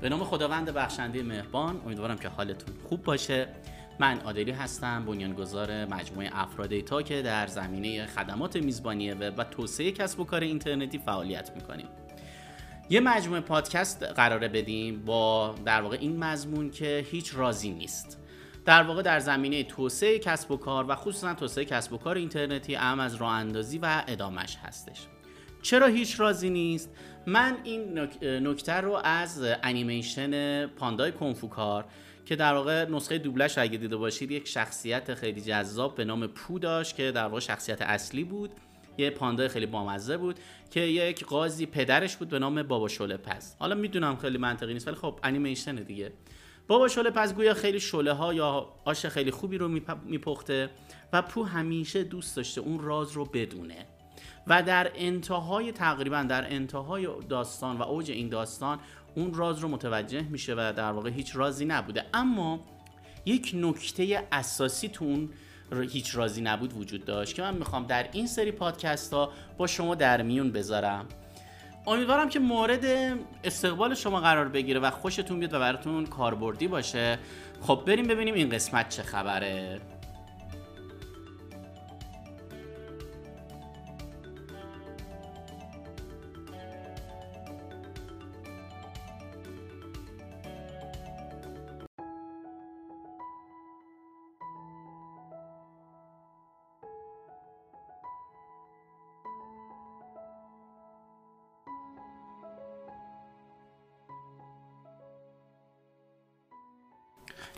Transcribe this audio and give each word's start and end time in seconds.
به 0.00 0.08
نام 0.08 0.24
خداوند 0.24 0.70
بخشنده 0.70 1.22
مهربان 1.22 1.80
امیدوارم 1.86 2.18
که 2.18 2.28
حالتون 2.28 2.74
خوب 2.88 3.02
باشه. 3.02 3.48
من 3.98 4.20
عادلی 4.20 4.50
هستم 4.50 5.04
بنیانگذار 5.04 5.84
مجموعه 5.84 6.30
افراد 6.32 6.72
ایتا 6.72 7.02
که 7.02 7.22
در 7.22 7.46
زمینه 7.46 8.06
خدمات 8.06 8.56
میزبانی 8.56 9.10
وب 9.10 9.34
و 9.38 9.44
توسعه 9.44 9.92
کسب 9.92 10.20
و 10.20 10.24
کار 10.24 10.40
اینترنتی 10.40 10.98
فعالیت 10.98 11.50
می‌کنیم. 11.56 11.86
یه 12.90 13.00
مجموعه 13.00 13.40
پادکست 13.40 14.02
قراره 14.02 14.48
بدیم 14.48 15.04
با 15.04 15.54
در 15.64 15.82
واقع 15.82 15.96
این 16.00 16.24
مضمون 16.24 16.70
که 16.70 17.06
هیچ 17.10 17.32
رازی 17.34 17.70
نیست. 17.70 18.18
در 18.64 18.82
واقع 18.82 19.02
در 19.02 19.18
زمینه 19.18 19.64
توسعه 19.64 20.18
کسب 20.18 20.50
و 20.50 20.56
کار 20.56 20.84
و 20.88 20.94
خصوصا 20.94 21.34
توسعه 21.34 21.64
کسب 21.64 21.92
و 21.92 21.98
کار 21.98 22.16
اینترنتی 22.16 22.76
اهم 22.76 23.00
از 23.00 23.14
راه 23.14 23.32
اندازی 23.32 23.78
و 23.78 24.02
ادامش 24.08 24.56
هستش. 24.56 25.06
چرا 25.62 25.86
هیچ 25.86 26.20
رازی 26.20 26.50
نیست؟ 26.50 26.90
من 27.26 27.56
این 27.64 27.98
نکته 28.24 28.72
رو 28.72 29.00
از 29.04 29.42
انیمیشن 29.62 30.66
پاندای 30.66 31.12
کنفوکار 31.12 31.84
که 32.26 32.36
در 32.36 32.54
واقع 32.54 32.84
نسخه 32.84 33.18
دوبلش 33.18 33.58
اگه 33.58 33.78
دیده 33.78 33.96
باشید 33.96 34.30
یک 34.30 34.48
شخصیت 34.48 35.14
خیلی 35.14 35.40
جذاب 35.40 35.94
به 35.94 36.04
نام 36.04 36.26
پو 36.26 36.58
داشت 36.58 36.96
که 36.96 37.12
در 37.12 37.24
واقع 37.24 37.40
شخصیت 37.40 37.82
اصلی 37.82 38.24
بود. 38.24 38.50
یه 38.98 39.10
پاندای 39.10 39.48
خیلی 39.48 39.66
بامزه 39.66 40.16
بود 40.16 40.38
که 40.70 40.80
یک 40.80 41.24
قاضی 41.24 41.66
پدرش 41.66 42.16
بود 42.16 42.28
به 42.28 42.38
نام 42.38 42.62
بابا 42.62 42.88
شله 42.88 43.16
پز. 43.16 43.54
حالا 43.58 43.74
می‌دونم 43.74 44.16
خیلی 44.16 44.38
منطقی 44.38 44.72
نیست 44.72 44.88
ولی 44.88 44.96
خب 44.96 45.20
انیمیشن 45.22 45.74
دیگه. 45.74 46.12
بابا 46.68 46.88
شله 46.88 47.10
پز 47.10 47.34
گویا 47.34 47.54
خیلی 47.54 47.80
شله 47.80 48.12
ها 48.12 48.34
یا 48.34 48.72
آش 48.84 49.06
خیلی 49.06 49.30
خوبی 49.30 49.58
رو 49.58 49.68
میپخته 50.04 50.70
و 51.12 51.22
پو 51.22 51.42
همیشه 51.42 52.04
دوست 52.04 52.36
داشته 52.36 52.60
اون 52.60 52.80
راز 52.80 53.12
رو 53.12 53.24
بدونه. 53.24 53.86
و 54.50 54.62
در 54.62 54.90
انتهای 54.94 55.72
تقریبا 55.72 56.22
در 56.22 56.52
انتهای 56.52 57.08
داستان 57.28 57.76
و 57.76 57.82
اوج 57.82 58.10
این 58.10 58.28
داستان 58.28 58.78
اون 59.14 59.34
راز 59.34 59.58
رو 59.58 59.68
متوجه 59.68 60.22
میشه 60.22 60.54
و 60.54 60.72
در 60.76 60.92
واقع 60.92 61.10
هیچ 61.10 61.36
رازی 61.36 61.64
نبوده. 61.64 62.04
اما 62.14 62.60
یک 63.26 63.52
نکته 63.54 64.26
اساسی 64.32 64.88
تو 64.88 65.04
اون 65.04 65.30
هیچ 65.90 66.16
رازی 66.16 66.40
نبود 66.40 66.72
وجود 66.76 67.04
داشت 67.04 67.34
که 67.34 67.42
من 67.42 67.54
می‌خوام 67.54 67.86
در 67.86 68.08
این 68.12 68.26
سری 68.26 68.52
پادکست 68.52 69.12
ها 69.12 69.32
با 69.58 69.66
شما 69.66 69.94
در 69.94 70.22
میون 70.22 70.52
بذارم. 70.52 71.06
امیدوارم 71.86 72.28
که 72.28 72.38
مورد 72.38 72.84
استقبال 73.44 73.94
شما 73.94 74.20
قرار 74.20 74.48
بگیره 74.48 74.80
و 74.80 74.90
خوشتون 74.90 75.38
بیاد 75.38 75.54
و 75.54 75.58
براتون 75.58 76.06
کاربردی 76.06 76.68
باشه. 76.68 77.18
خب 77.60 77.82
بریم 77.86 78.06
ببینیم 78.06 78.34
این 78.34 78.48
قسمت 78.48 78.88
چه 78.88 79.02
خبره. 79.02 79.80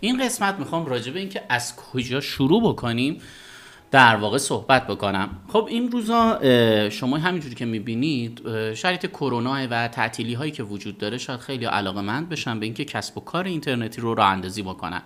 این 0.04 0.24
قسمت 0.24 0.58
می‌خوام 0.58 0.86
راجع 0.86 1.12
به 1.12 1.20
اینکه 1.20 1.42
از 1.48 1.76
کجا 1.76 2.20
شروع 2.20 2.62
بکنیم 2.72 3.20
در 3.90 4.16
واقع 4.16 4.38
صحبت 4.38 4.86
بکنم. 4.86 5.30
خب 5.48 5.66
این 5.70 5.90
روزا 5.90 6.38
شما 6.90 7.18
همینجوری 7.18 7.54
که 7.54 7.64
می‌بینید 7.64 8.42
شرایط 8.74 9.06
کرونا 9.06 9.66
و 9.70 9.88
تعطیلی 9.88 10.34
هایی 10.34 10.52
که 10.52 10.62
وجود 10.62 10.98
داره 10.98 11.18
شاید 11.18 11.40
خیلی 11.40 11.64
علاقه 11.64 12.00
مند 12.00 12.28
بشن 12.28 12.60
به 12.60 12.66
اینکه 12.66 12.84
کسب 12.84 13.18
و 13.18 13.20
کار 13.20 13.44
اینترنتی 13.44 14.00
رو 14.00 14.14
راه 14.14 14.28
اندازی 14.28 14.62
بکنن. 14.62 15.02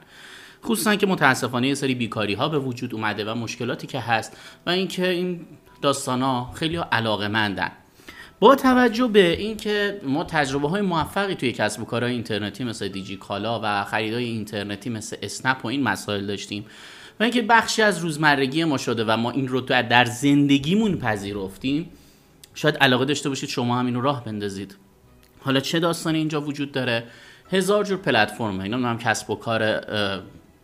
خصوصا 0.64 0.96
که 0.96 1.06
متاسفانه 1.06 1.68
یه 1.68 1.74
سری 1.74 1.94
بیکاری 1.94 2.34
ها 2.34 2.48
به 2.48 2.58
وجود 2.58 2.94
اومده 2.94 3.32
و 3.32 3.34
مشکلاتی 3.34 3.86
که 3.86 4.00
هست 4.00 4.36
و 4.66 4.70
اینکه 4.70 5.08
این 5.08 5.46
داستان 5.82 6.22
ها 6.22 6.52
خیلی 6.54 6.76
علاقه 6.76 7.28
مندن 7.28 7.72
با 8.40 8.54
توجه 8.54 9.06
به 9.06 9.40
اینکه 9.40 10.00
ما 10.04 10.24
تجربه 10.24 10.68
های 10.68 10.82
موفقی 10.82 11.34
توی 11.34 11.52
کسب 11.52 11.82
و 11.82 11.84
کارهای 11.84 12.12
اینترنتی 12.12 12.64
مثل 12.64 12.88
دیجی 12.88 13.16
کالا 13.16 13.60
و 13.62 13.84
خریدهای 13.84 14.24
اینترنتی 14.24 14.90
مثل 14.90 15.16
اسنپ 15.22 15.64
و 15.64 15.68
این 15.68 15.82
مسائل 15.82 16.26
داشتیم 16.26 16.66
و 17.20 17.22
اینکه 17.22 17.42
بخشی 17.42 17.82
از 17.82 17.98
روزمرگی 17.98 18.64
ما 18.64 18.78
شده 18.78 19.04
و 19.04 19.16
ما 19.16 19.30
این 19.30 19.48
رو 19.48 19.60
در 19.60 20.04
زندگیمون 20.04 20.98
پذیرفتیم 20.98 21.90
شاید 22.54 22.76
علاقه 22.76 23.04
داشته 23.04 23.28
باشید 23.28 23.48
شما 23.48 23.78
هم 23.78 23.86
اینو 23.86 24.00
راه 24.00 24.24
بندازید. 24.24 24.76
حالا 25.40 25.60
چه 25.60 25.80
داستانی 25.80 26.18
اینجا 26.18 26.40
وجود 26.40 26.72
داره؟ 26.72 27.04
هزار 27.52 27.84
جور 27.84 27.98
پلتفرم 27.98 28.60
اینا 28.60 28.88
هم 28.88 28.98
کسب 28.98 29.30
و 29.30 29.34
کار 29.34 29.80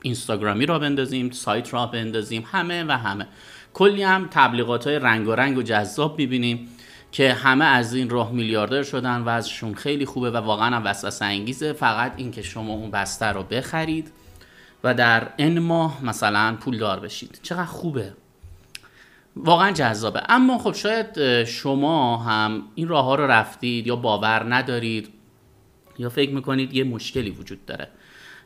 اینستاگرامی 0.02 0.66
را 0.66 0.78
بندازیم 0.78 1.30
سایت 1.30 1.74
را 1.74 1.86
بندازیم 1.86 2.44
همه 2.52 2.84
و 2.84 2.90
همه. 2.90 3.26
کلی 3.74 4.02
هم 4.02 4.28
تبلیغات 4.30 4.86
های 4.86 4.98
رنگ 4.98 5.28
و 5.28 5.32
رنگ 5.32 5.58
و 5.58 5.62
جذاب 5.62 6.18
می‌بینیم. 6.18 6.68
که 7.12 7.32
همه 7.32 7.64
از 7.64 7.94
این 7.94 8.10
راه 8.10 8.32
میلیاردر 8.32 8.82
شدن 8.82 9.20
و 9.20 9.28
ازشون 9.28 9.74
خیلی 9.74 10.06
خوبه 10.06 10.30
و 10.30 10.36
واقعا 10.36 10.76
هم 10.76 10.84
وسوسه 10.84 11.24
انگیزه. 11.24 11.72
فقط 11.72 12.12
اینکه 12.16 12.42
شما 12.42 12.72
اون 12.72 12.90
بسته 12.90 13.26
رو 13.26 13.42
بخرید 13.42 14.12
و 14.84 14.94
در 14.94 15.28
این 15.36 15.58
ماه 15.58 16.04
مثلا 16.04 16.56
پول 16.60 16.78
دار 16.78 17.00
بشید. 17.00 17.40
چقدر 17.42 17.64
خوبه. 17.64 18.12
واقعا 19.36 19.72
جذابه. 19.72 20.22
اما 20.28 20.58
خب 20.58 20.72
شاید 20.72 21.44
شما 21.44 22.16
هم 22.16 22.62
این 22.74 22.88
راه 22.88 23.04
ها 23.04 23.14
رو 23.14 23.26
رفتید 23.26 23.86
یا 23.86 23.96
باور 23.96 24.54
ندارید 24.54 25.08
یا 25.98 26.08
فکر 26.08 26.30
می‌کنید 26.30 26.74
یه 26.74 26.84
مشکلی 26.84 27.30
وجود 27.30 27.66
داره. 27.66 27.88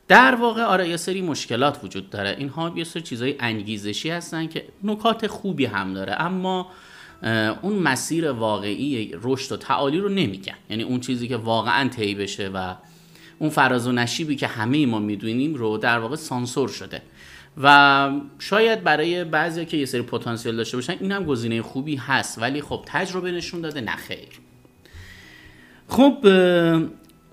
در 0.09 0.35
واقع 0.35 0.63
آره 0.63 0.89
یه 0.89 0.97
سری 0.97 1.23
مشکلات 1.23 1.85
وجود 1.85 2.11
داره. 2.11 2.37
اینها 2.39 2.73
یه 2.77 2.85
سری 2.85 3.03
چیزای 3.03 3.37
انگیزشی 3.41 4.11
هستن 4.11 4.47
که 4.47 4.65
نکات 4.85 5.27
خوبی 5.27 5.67
هم 5.67 5.95
داره. 5.95 6.23
اما 6.23 6.67
اون 7.63 7.79
مسیر 7.79 8.31
واقعی 8.31 9.15
رشد 9.23 9.53
و 9.53 9.57
تعالی 9.57 9.99
رو 9.99 10.09
نمیگن 10.09 10.55
یعنی 10.71 10.83
اون 10.83 11.01
چیزی 11.01 11.29
که 11.29 11.37
واقعا 11.37 11.89
طی 11.89 12.15
بشه 12.15 12.49
و 12.49 12.75
اون 13.39 13.51
فراز 13.51 13.87
و 13.87 13.93
نشیبی 13.93 14.37
که 14.37 14.47
همه 14.47 14.87
ما 14.87 14.99
می‌دونیم 14.99 15.55
رو 15.55 15.79
در 15.79 15.99
واقع 15.99 16.17
سانسور 16.17 16.69
شده. 16.69 17.03
و 17.63 18.11
شاید 18.39 18.85
برای 18.85 19.25
بعضی 19.25 19.65
که 19.65 19.77
یه 19.77 19.87
سری 19.87 20.03
پتانسیل 20.03 20.57
داشته 20.57 20.77
باشن 20.77 20.97
این 21.01 21.13
هم 21.13 21.25
گزینه 21.25 21.63
خوبی 21.63 21.97
هست. 21.97 22.39
ولی 22.39 22.63
خب 22.63 22.83
تجربه 22.87 23.33
نشون 23.33 23.61
داده 23.61 23.81
نخیر 23.81 24.29
خب 25.89 26.17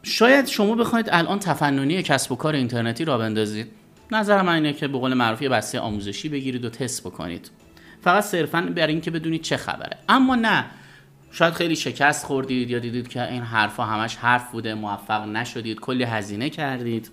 شاید 0.03 0.47
شما 0.47 0.75
بخواید 0.75 1.09
الان 1.11 1.39
تفننی 1.39 2.03
کسب 2.03 2.31
و 2.31 2.35
کار 2.35 2.55
اینترنتی 2.55 3.05
را 3.05 3.17
بندازید. 3.17 3.67
نظر 4.11 4.41
من 4.41 4.53
اینه 4.53 4.73
که 4.73 4.87
به 4.87 4.97
قول 4.97 5.13
معروف 5.13 5.41
یه 5.41 5.49
بسته 5.49 5.79
آموزشی 5.79 6.29
بگیرید 6.29 6.65
و 6.65 6.69
تست 6.69 7.03
بکنید. 7.03 7.51
فقط 8.03 8.23
صرفا 8.23 8.61
برای 8.61 8.93
اینکه 8.93 9.11
بدونید 9.11 9.41
چه 9.41 9.57
خبره. 9.57 9.97
اما 10.09 10.35
نه. 10.35 10.65
شاید 11.31 11.53
خیلی 11.53 11.75
شکست 11.75 12.25
خوردید 12.25 12.69
یا 12.69 12.79
دیدید 12.79 13.07
که 13.07 13.31
این 13.31 13.41
حرفا 13.41 13.83
همش 13.83 14.15
حرف 14.15 14.51
بوده 14.51 14.73
موفق 14.73 15.27
نشدید 15.27 15.79
کلی 15.79 16.03
هزینه 16.03 16.49
کردید. 16.49 17.11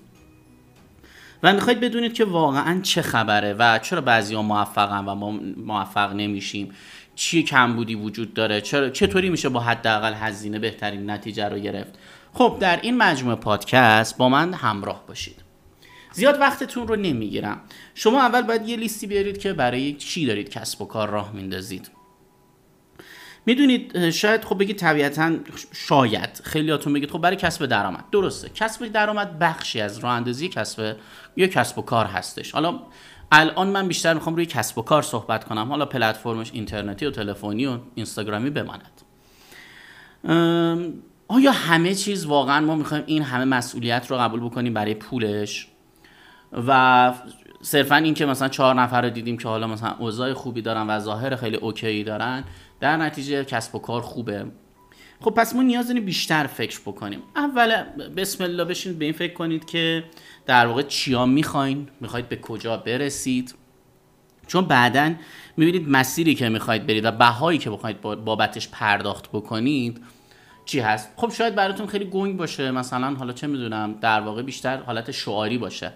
و 1.42 1.52
می‌خواید 1.52 1.80
بدونید 1.80 2.14
که 2.14 2.24
واقعا 2.24 2.80
چه 2.80 3.02
خبره 3.02 3.52
و 3.52 3.78
چرا 3.78 4.00
بعضی 4.00 4.34
ها 4.34 4.42
موفقن 4.42 5.04
و 5.04 5.14
ما 5.14 5.30
موفق 5.56 6.12
نمیشیم. 6.12 6.70
چی 7.14 7.42
کمبودی 7.42 7.94
وجود 7.94 8.34
داره؟ 8.34 8.60
چرا 8.60 8.90
چطوری 8.90 9.30
میشه 9.30 9.48
با 9.48 9.60
حداقل 9.60 10.14
هزینه 10.14 10.58
بهترین 10.58 11.10
نتیجه 11.10 11.48
رو 11.48 11.58
گرفت؟ 11.58 11.98
خب 12.32 12.56
در 12.60 12.80
این 12.82 12.96
مجموعه 12.96 13.36
پادکست 13.36 14.16
با 14.16 14.28
من 14.28 14.54
همراه 14.54 15.04
باشید. 15.06 15.39
زیاد 16.20 16.40
وقتتون 16.40 16.88
رو 16.88 16.96
نمی‌گیرم. 16.96 17.60
شما 17.94 18.20
اول 18.20 18.42
باید 18.42 18.68
یه 18.68 18.76
لیستی 18.76 19.06
بیارید 19.06 19.38
که 19.38 19.52
برای 19.52 19.92
چی 19.92 20.26
دارید 20.26 20.48
کسب 20.48 20.82
و 20.82 20.84
کار 20.84 21.08
راه 21.08 21.32
میندازید. 21.32 21.90
می‌دونید 23.46 24.10
شاید 24.10 24.44
خب 24.44 24.58
بگید 24.58 24.76
طبیعتا 24.76 25.32
شاید. 25.72 26.40
خیلیاتون 26.44 26.92
بگید 26.92 27.10
خب 27.10 27.18
برای 27.18 27.36
کسب 27.36 27.66
درآمد. 27.66 28.04
درسته. 28.12 28.48
کسب 28.48 28.86
درآمد 28.86 29.38
بخشی 29.38 29.80
از 29.80 29.98
راه 29.98 30.12
اندازی 30.12 30.48
کسب 30.48 30.96
یا 31.36 31.46
کسب 31.46 31.78
و 31.78 31.82
کار 31.82 32.06
هستش. 32.06 32.52
حالا 32.52 32.80
الان 33.32 33.68
من 33.68 33.88
بیشتر 33.88 34.14
می‌خوام 34.14 34.36
روی 34.36 34.46
کسب 34.46 34.78
و 34.78 34.82
کار 34.82 35.02
صحبت 35.02 35.44
کنم. 35.44 35.68
حالا 35.68 35.86
پلتفرمش 35.86 36.50
اینترنتی 36.52 37.06
و 37.06 37.10
تلفنی 37.10 37.66
و 37.66 37.78
اینستاگرامی 37.94 38.50
بماند. 38.50 39.00
آیا 41.28 41.52
همه 41.52 41.94
چیز 41.94 42.26
واقعا 42.26 42.60
ما 42.66 42.74
می‌خوایم 42.74 43.04
این 43.06 43.22
همه 43.22 43.44
مسئولیت 43.44 44.06
رو 44.10 44.16
قبول 44.16 44.40
بکنیم 44.40 44.74
برای 44.74 44.94
پولش؟ 44.94 45.69
و 46.52 47.12
صرفا 47.62 47.96
این 47.96 48.14
که 48.14 48.26
مثلا 48.26 48.48
چهار 48.48 48.74
نفر 48.74 49.02
رو 49.02 49.10
دیدیم 49.10 49.38
که 49.38 49.48
حالا 49.48 49.66
مثلا 49.66 49.94
اوضاع 49.98 50.32
خوبی 50.32 50.62
دارن 50.62 50.90
و 50.90 50.98
ظاهر 50.98 51.36
خیلی 51.36 51.56
اوکی 51.56 52.04
دارن 52.04 52.44
در 52.80 52.96
نتیجه 52.96 53.44
کسب 53.44 53.74
و 53.74 53.78
کار 53.78 54.00
خوبه. 54.00 54.46
خب 55.20 55.30
پس 55.30 55.54
ما 55.54 55.62
نیاز 55.62 55.88
داریم 55.88 56.04
بیشتر 56.04 56.46
فکر 56.46 56.80
بکنیم. 56.80 57.22
اول 57.36 57.82
بسم 58.16 58.44
الله 58.44 58.64
بشین 58.64 58.98
به 58.98 59.04
این 59.04 59.14
فکر 59.14 59.32
کنید 59.32 59.64
که 59.64 60.04
در 60.46 60.66
واقع 60.66 60.82
چیا 60.82 61.26
می‌خواین؟ 61.26 61.88
می‌خواید 62.00 62.28
به 62.28 62.36
کجا 62.36 62.76
برسید؟ 62.76 63.54
چون 64.46 64.64
بعدا 64.64 65.14
می‌بینید 65.56 65.88
مسیری 65.88 66.34
که 66.34 66.48
می‌خواید 66.48 66.86
برید 66.86 67.04
و 67.04 67.10
بهایی 67.10 67.58
که 67.58 67.70
بخواید 67.70 68.00
بابتش 68.00 68.68
پرداخت 68.68 69.28
بکنید 69.28 70.00
چی 70.64 70.80
هست؟ 70.80 71.10
خب 71.16 71.32
شاید 71.32 71.54
براتون 71.54 71.86
خیلی 71.86 72.04
گنگ 72.04 72.36
باشه. 72.36 72.70
مثلا 72.70 73.14
حالا 73.14 73.32
چه 73.32 73.46
می‌دونم 73.46 73.94
در 74.00 74.20
واقع 74.20 74.42
بیشتر 74.42 74.76
حالت 74.76 75.10
شعاری 75.10 75.58
باشه. 75.58 75.92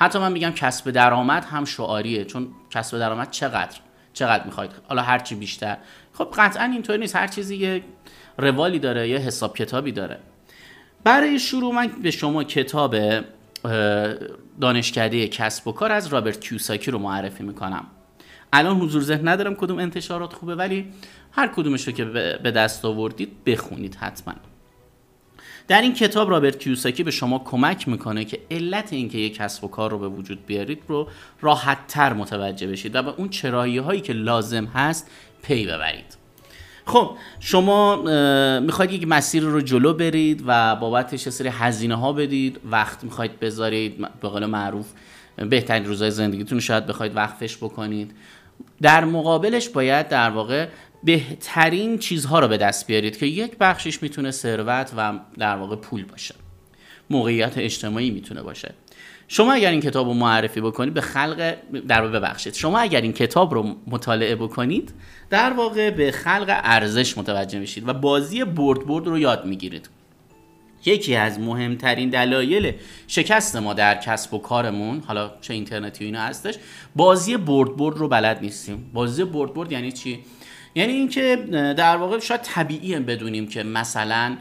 حتی 0.00 0.18
من 0.18 0.32
میگم 0.32 0.50
کسب 0.50 0.90
درآمد 0.90 1.44
هم 1.44 1.64
شعاریه 1.64 2.24
چون 2.24 2.48
کسب 2.70 2.98
درآمد 2.98 3.30
چقدر؟ 3.30 3.76
چقدر 4.12 4.44
می‌خواید؟ 4.44 4.70
حالا 4.88 5.02
هر 5.02 5.18
چی 5.18 5.34
بیشتر. 5.34 5.76
خب 6.12 6.28
قطعا 6.36 6.64
اینطوری 6.64 6.98
نیست. 6.98 7.16
هر 7.16 7.26
چیزی 7.26 7.56
یه 7.56 7.82
روالی 8.38 8.78
داره 8.78 9.08
یه 9.08 9.18
حساب 9.18 9.56
کتابی 9.56 9.92
داره. 9.92 10.18
برای 11.04 11.38
شروع 11.38 11.74
من 11.74 11.86
به 12.02 12.10
شما 12.10 12.44
کتاب 12.44 12.96
دانشکده 14.60 15.28
کسب 15.28 15.68
و 15.68 15.72
کار 15.72 15.92
از 15.92 16.06
رابرت 16.06 16.40
کیوساکی 16.40 16.90
رو 16.90 16.98
معرفی 16.98 17.42
می‌کنم. 17.42 17.86
الان 18.52 18.76
حضور 18.76 19.02
ذهن 19.02 19.28
ندارم 19.28 19.54
کدوم 19.54 19.78
انتشارات 19.78 20.32
خوبه 20.32 20.54
ولی 20.54 20.92
هر 21.32 21.48
کدومش 21.56 21.86
رو 21.88 21.92
که 21.92 22.04
به 22.42 22.50
دست 22.50 22.84
آوردید 22.84 23.44
بخونید 23.44 23.94
حتما. 23.94 24.34
در 25.68 25.80
این 25.80 25.94
کتاب 25.94 26.30
رابرت 26.30 26.58
کیوساکی 26.58 27.02
به 27.02 27.10
شما 27.10 27.38
کمک 27.38 27.88
می‌کنه 27.88 28.24
که 28.24 28.40
علت 28.50 28.92
اینکه 28.92 29.18
یک 29.18 29.34
کسب 29.34 29.64
و 29.64 29.68
کار 29.68 29.90
رو 29.90 29.98
به 29.98 30.08
وجود 30.08 30.46
بیارید 30.46 30.82
رو 30.88 31.08
راحت 31.40 31.78
تر 31.88 32.12
متوجه 32.12 32.66
بشید 32.66 32.94
و 32.94 33.02
به 33.02 33.10
اون 33.16 33.28
چرایی 33.28 33.78
هایی 33.78 34.00
که 34.00 34.12
لازم 34.12 34.64
هست 34.64 35.10
پی 35.42 35.66
ببرید. 35.66 36.16
خب 36.86 37.16
شما 37.40 37.96
می‌خواید 38.60 38.92
یک 38.92 39.08
مسیر 39.08 39.42
رو 39.42 39.60
جلو 39.60 39.94
برید 39.94 40.42
و 40.46 40.76
بابتش 40.76 41.28
سری 41.28 41.48
هزینه 41.48 41.94
ها 41.94 42.12
بدید 42.12 42.60
وقت 42.70 43.04
می‌خواید 43.04 43.40
بذارید 43.40 44.08
به 44.20 44.28
قول 44.28 44.46
معروف 44.46 44.86
بهترین 45.36 45.84
روزهای 45.84 46.10
زندگیتون 46.10 46.60
شاید 46.60 46.86
بخواید 46.86 47.16
وقفش 47.16 47.56
بکنید. 47.56 48.14
در 48.82 49.04
مقابلش 49.04 49.68
باید 49.68 50.08
در 50.08 50.30
واقع 50.30 50.68
بهترین 51.04 51.98
چیزها 51.98 52.40
رو 52.40 52.48
به 52.48 52.56
دست 52.56 52.86
بیارید 52.86 53.18
که 53.18 53.26
یک 53.26 53.56
بخشش 53.60 54.02
می‌تونه 54.02 54.30
ثروت 54.30 54.92
و 54.96 55.18
در 55.38 55.56
واقع 55.56 55.76
پول 55.76 56.04
باشه. 56.04 56.34
موقعیت 57.10 57.58
اجتماعی 57.58 58.10
می‌تونه 58.10 58.42
باشه. 58.42 58.74
شما 59.28 59.52
اگر 59.52 59.70
این 59.70 59.80
کتاب 59.80 60.06
رو 60.06 60.14
معرفی 60.14 60.60
بکنید 60.60 60.94
به 60.94 61.00
خلق 61.00 61.56
در 61.88 62.08
ببخشید. 62.08 62.54
شما 62.54 62.78
اگر 62.78 63.00
این 63.00 63.12
کتاب 63.12 63.54
رو 63.54 63.76
مطالعه 63.86 64.36
بکنید 64.36 64.92
در 65.30 65.52
واقع 65.52 65.90
به 65.90 66.10
خلق 66.10 66.46
ارزش 66.48 67.18
متوجه 67.18 67.58
میشید 67.58 67.88
و 67.88 67.92
بازی 67.92 68.44
برد 68.44 68.86
برد 68.86 69.06
رو 69.06 69.18
یاد 69.18 69.46
می‌گیرید. 69.46 69.88
یکی 70.86 71.16
از 71.16 71.40
مهمترین 71.40 72.10
دلایل 72.10 72.72
شکست 73.06 73.56
ما 73.56 73.74
در 73.74 73.94
کسب 73.94 74.34
و 74.34 74.38
کارمون 74.38 75.02
حالا 75.06 75.30
چه 75.40 75.54
اینترنتی 75.54 76.04
و 76.04 76.06
اینا 76.06 76.20
هستش 76.20 76.54
بازی 76.96 77.36
برد 77.36 77.76
برد 77.76 77.96
رو 77.96 78.08
بلد 78.08 78.38
نیستیم. 78.40 78.90
بازی 78.92 79.24
برد 79.24 79.54
برد 79.54 79.72
یعنی 79.72 79.92
چی؟ 79.92 80.18
یعنی 80.74 80.92
اینکه 80.92 81.36
در 81.76 81.96
واقع 81.96 82.18
شاید 82.18 82.42
طبیعی 82.42 82.98
بدونیم 82.98 83.48
که 83.48 83.62
مثلا 83.62 84.36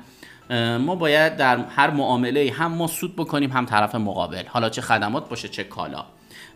ما 0.79 0.95
باید 0.95 1.37
در 1.37 1.57
هر 1.57 1.89
معامله 1.89 2.51
هم 2.51 2.71
ما 2.71 2.87
سود 2.87 3.15
بکنیم 3.15 3.51
هم 3.51 3.65
طرف 3.65 3.95
مقابل. 3.95 4.43
حالا 4.47 4.69
چه 4.69 4.81
خدمات 4.81 5.29
باشه 5.29 5.47
چه 5.47 5.63
کالا. 5.63 6.05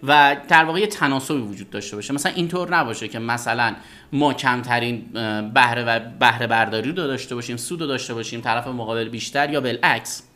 و 0.04 0.38
در 0.48 0.66
واقع 0.66 0.80
یه 0.80 0.88
تناسبی 0.88 1.38
وجود 1.38 1.70
داشته 1.70 1.96
باشه. 1.96 2.14
مثلا 2.14 2.32
اینطور 2.36 2.76
نباشه 2.76 3.08
که 3.08 3.20
مثلا 3.20 3.76
ما 4.14 4.34
کمترین 4.34 5.06
بهره 5.54 5.84
و 5.84 6.00
بهره 6.20 6.48
برداری 6.48 6.90
رو 6.90 6.96
داشته 6.96 7.36
باشیم 7.36 7.58
سود 7.58 7.82
رو 7.82 7.88
داشته 7.88 8.14
باشیم 8.14 8.42
طرف 8.42 8.68
مقابل 8.68 9.10
بیشتر 9.10 9.50
یا 9.50 9.62
بالعکس. 9.62 10.27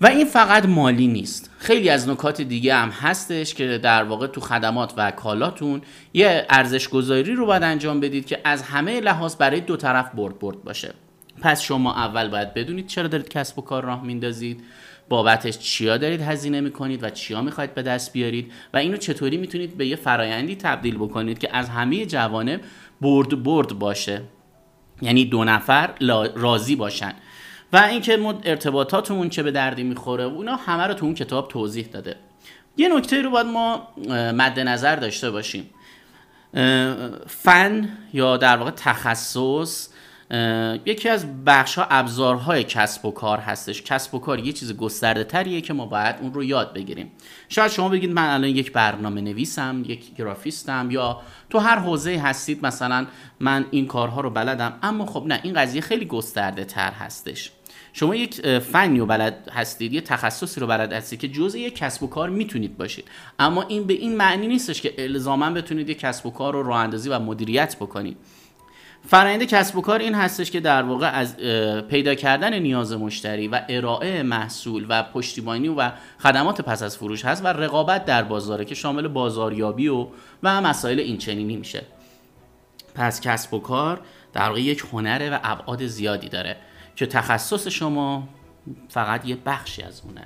و 0.00 0.06
این 0.06 0.26
فقط 0.26 0.66
مالی 0.66 1.06
نیست. 1.06 1.50
خیلی 1.58 1.88
از 1.88 2.08
نکات 2.08 2.40
دیگه 2.40 2.74
هم 2.74 2.88
هستش 2.88 3.54
که 3.54 3.78
در 3.78 4.04
واقع 4.04 4.26
تو 4.26 4.40
خدمات 4.40 4.94
و 4.96 5.10
کالاتون 5.10 5.82
یه 6.14 6.46
ارزش 6.50 6.88
گذاری 6.88 7.34
رو 7.34 7.46
باید 7.46 7.62
انجام 7.62 8.00
بدید 8.00 8.26
که 8.26 8.40
از 8.44 8.62
همه 8.62 9.00
لحاظ 9.00 9.36
برای 9.36 9.60
دو 9.60 9.76
طرف 9.76 10.10
برد 10.14 10.38
برد 10.38 10.64
باشه. 10.64 10.94
پس 11.42 11.62
شما 11.62 11.94
اول 11.94 12.28
باید 12.28 12.54
بدونید 12.54 12.86
چرا 12.86 13.08
دارید 13.08 13.28
کسب 13.28 13.58
و 13.58 13.62
کار 13.62 13.84
راه 13.84 14.04
میندازید 14.04 14.64
بابتش 15.08 15.58
چیا 15.58 15.96
دارید 15.96 16.20
هزینه 16.20 16.60
می‌کنید 16.60 17.04
و 17.04 17.10
چیا 17.10 17.42
می‌خواید 17.42 17.74
به 17.74 17.82
دست 17.82 18.12
بیارید 18.12 18.52
و 18.74 18.76
اینو 18.76 18.96
چطوری 18.96 19.36
می‌تونید 19.36 19.76
به 19.76 19.86
یه 19.86 19.96
فرایندی 19.96 20.56
تبدیل 20.56 20.94
بکنید 20.94 21.38
که 21.38 21.56
از 21.56 21.68
همه 21.68 22.06
جوانب 22.06 22.60
برد 23.00 23.42
برد 23.42 23.78
باشه. 23.78 24.22
یعنی 25.02 25.24
دو 25.24 25.44
نفر 25.44 25.90
راضی 26.34 26.76
باشن. 26.76 27.12
و 27.72 27.76
اینکه 27.76 28.18
ارتباطاتمون 28.44 29.28
چه 29.28 29.42
به 29.42 29.50
دردی 29.50 29.82
می‌خوره 29.82 30.24
اونا 30.24 30.56
همه 30.56 30.86
رو 30.86 30.94
تو 30.94 31.04
اون 31.06 31.14
کتاب 31.14 31.48
توضیح 31.48 31.86
داده. 31.86 32.16
یه 32.76 32.96
نکته 32.96 33.22
رو 33.22 33.30
باید 33.30 33.46
ما 33.46 33.88
مد 34.32 34.60
نظر 34.60 34.96
داشته 34.96 35.30
باشیم. 35.30 35.70
فن 37.26 37.88
یا 38.12 38.36
در 38.36 38.56
واقع 38.56 38.70
تخصص 38.70 39.88
یکی 40.86 41.08
از 41.08 41.44
بخش 41.44 41.78
ها 41.78 41.86
ابزارهای 41.90 42.64
کسب 42.64 43.04
و 43.04 43.10
کار 43.10 43.38
هستش. 43.38 43.82
کسب 43.82 44.14
و 44.14 44.18
کار 44.18 44.38
یه 44.38 44.52
چیز 44.52 44.76
گسترده 44.76 45.24
تریه 45.24 45.60
که 45.60 45.72
ما 45.72 45.86
باید 45.86 46.16
اون 46.20 46.34
رو 46.34 46.44
یاد 46.44 46.74
بگیریم. 46.74 47.12
شاید 47.48 47.70
شما 47.70 47.88
بگید 47.88 48.12
من 48.12 48.28
الان 48.28 48.50
یک 48.50 48.72
برنامه 48.72 49.20
نویسم 49.20 49.82
یک 49.86 50.14
گرافیستم 50.14 50.90
یا 50.90 51.20
تو 51.50 51.58
هر 51.58 51.78
حوزه 51.78 52.18
هستید 52.18 52.66
مثلا 52.66 53.06
من 53.40 53.66
این 53.70 53.86
کارها 53.86 54.20
رو 54.20 54.30
بلدم. 54.30 54.78
اما 54.82 55.06
خب 55.06 55.24
نه 55.26 55.40
این 55.42 55.54
قضیه 55.54 55.80
خیلی 55.80 56.04
گسترده 56.04 56.64
تر 56.64 56.90
هستش. 56.90 57.52
شما 57.98 58.14
یک 58.14 58.58
فنی 58.58 58.98
رو 58.98 59.06
بلد 59.06 59.48
هستید 59.52 59.92
یه 59.92 60.00
تخصصی 60.00 60.60
رو 60.60 60.66
بلد 60.66 60.92
هستید 60.92 61.20
که 61.20 61.28
جزء 61.28 61.58
یک 61.58 61.76
کسب 61.76 62.02
و 62.02 62.06
کار 62.06 62.30
می‌تونید 62.30 62.78
باشید. 62.78 63.04
اما 63.38 63.62
این 63.62 63.84
به 63.84 63.94
این 63.94 64.16
معنی 64.16 64.46
نیستش 64.46 64.80
که 64.80 64.94
الزاما 64.98 65.50
بتونید 65.50 65.88
یک 65.88 65.98
کسب 65.98 66.26
و 66.26 66.30
کار 66.30 66.52
رو 66.52 66.62
راه 66.62 66.78
اندازی 66.78 67.08
و 67.08 67.18
مدیریت 67.18 67.76
بکنید. 67.76 68.16
فرآیند 69.06 69.42
کسب 69.42 69.76
و 69.76 69.80
کار 69.80 69.98
این 69.98 70.14
هستش 70.14 70.50
که 70.50 70.60
در 70.60 70.82
واقع 70.82 71.10
از 71.14 71.36
پیدا 71.88 72.14
کردن 72.14 72.58
نیاز 72.58 72.92
مشتری 72.92 73.48
و 73.48 73.60
ارائه 73.68 74.22
محصول 74.22 74.86
و 74.88 75.02
پشتیبانی 75.02 75.68
و 75.68 75.90
خدمات 76.18 76.60
پس 76.60 76.82
از 76.82 76.96
فروش 76.96 77.24
هست 77.24 77.44
و 77.44 77.46
رقابت 77.46 78.04
در 78.04 78.22
بازاره 78.22 78.64
که 78.64 78.74
شامل 78.74 79.08
بازاریابی 79.08 79.88
و 79.88 80.06
و 80.42 80.60
مسائل 80.60 80.98
اینچنینی 80.98 81.56
میشه. 81.56 81.82
پس 82.94 83.20
کسب 83.20 83.54
و 83.54 83.58
کار 83.58 84.00
در 84.32 84.48
واقع 84.48 84.60
یک 84.60 84.84
هنره 84.92 85.30
و 85.30 85.38
ابعاد 85.42 85.86
زیادی 85.86 86.28
داره. 86.28 86.56
که 86.98 87.06
تخصص 87.06 87.68
شما 87.68 88.28
فقط 88.88 89.26
یه 89.26 89.36
بخشی 89.46 89.82
از 89.82 90.02
اونه. 90.04 90.24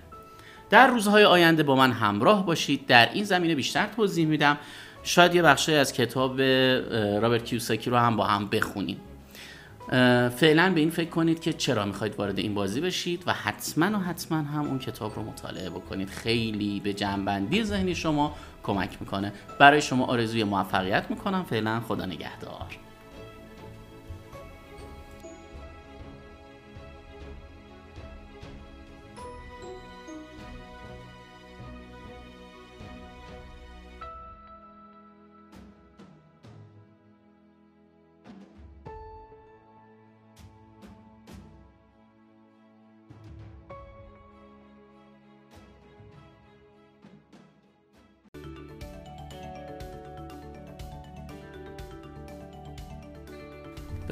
در 0.70 0.86
روزهای 0.86 1.24
آینده 1.24 1.62
با 1.62 1.76
من 1.76 1.92
همراه 1.92 2.46
باشید. 2.46 2.86
در 2.86 3.12
این 3.12 3.24
زمینه 3.24 3.54
بیشتر 3.54 3.86
توضیح 3.86 4.26
میدم. 4.26 4.58
شاید 5.02 5.34
یه 5.34 5.42
بخشی 5.42 5.74
از 5.74 5.92
کتاب 5.92 6.40
رابرت 7.20 7.44
کیوساکی 7.44 7.90
رو 7.90 7.96
هم 7.96 8.16
با 8.16 8.24
هم 8.24 8.48
بخونیم. 8.48 8.96
فعلا 10.36 10.72
به 10.74 10.80
این 10.80 10.90
فکر 10.90 11.10
کنید 11.10 11.40
که 11.40 11.52
چرا 11.52 11.84
می‌خواید 11.84 12.14
وارد 12.18 12.38
این 12.38 12.54
بازی 12.54 12.80
بشید 12.80 13.22
و 13.26 13.32
حتما 13.32 13.98
و 13.98 14.02
حتما 14.02 14.38
هم 14.38 14.60
اون 14.60 14.78
کتاب 14.78 15.16
رو 15.16 15.22
مطالعه 15.22 15.70
بکنید. 15.70 16.10
خیلی 16.10 16.80
به 16.80 16.92
جنبندی 16.92 17.64
ذهنی 17.64 17.94
شما 17.94 18.34
کمک 18.62 18.96
می‌کنه. 19.00 19.32
برای 19.58 19.82
شما 19.82 20.06
آرزوی 20.06 20.44
موفقیت 20.44 21.04
می‌کنم. 21.10 21.44
فعلا 21.50 21.80
خدا 21.80 22.06
نگهدار. 22.06 22.78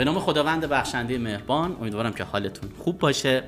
به 0.00 0.04
نام 0.04 0.18
خداوند 0.20 0.66
بخشنده 0.66 1.18
مهربان 1.18 1.76
امیدوارم 1.80 2.12
که 2.12 2.24
حالتون 2.24 2.70
خوب 2.78 2.98
باشه. 2.98 3.42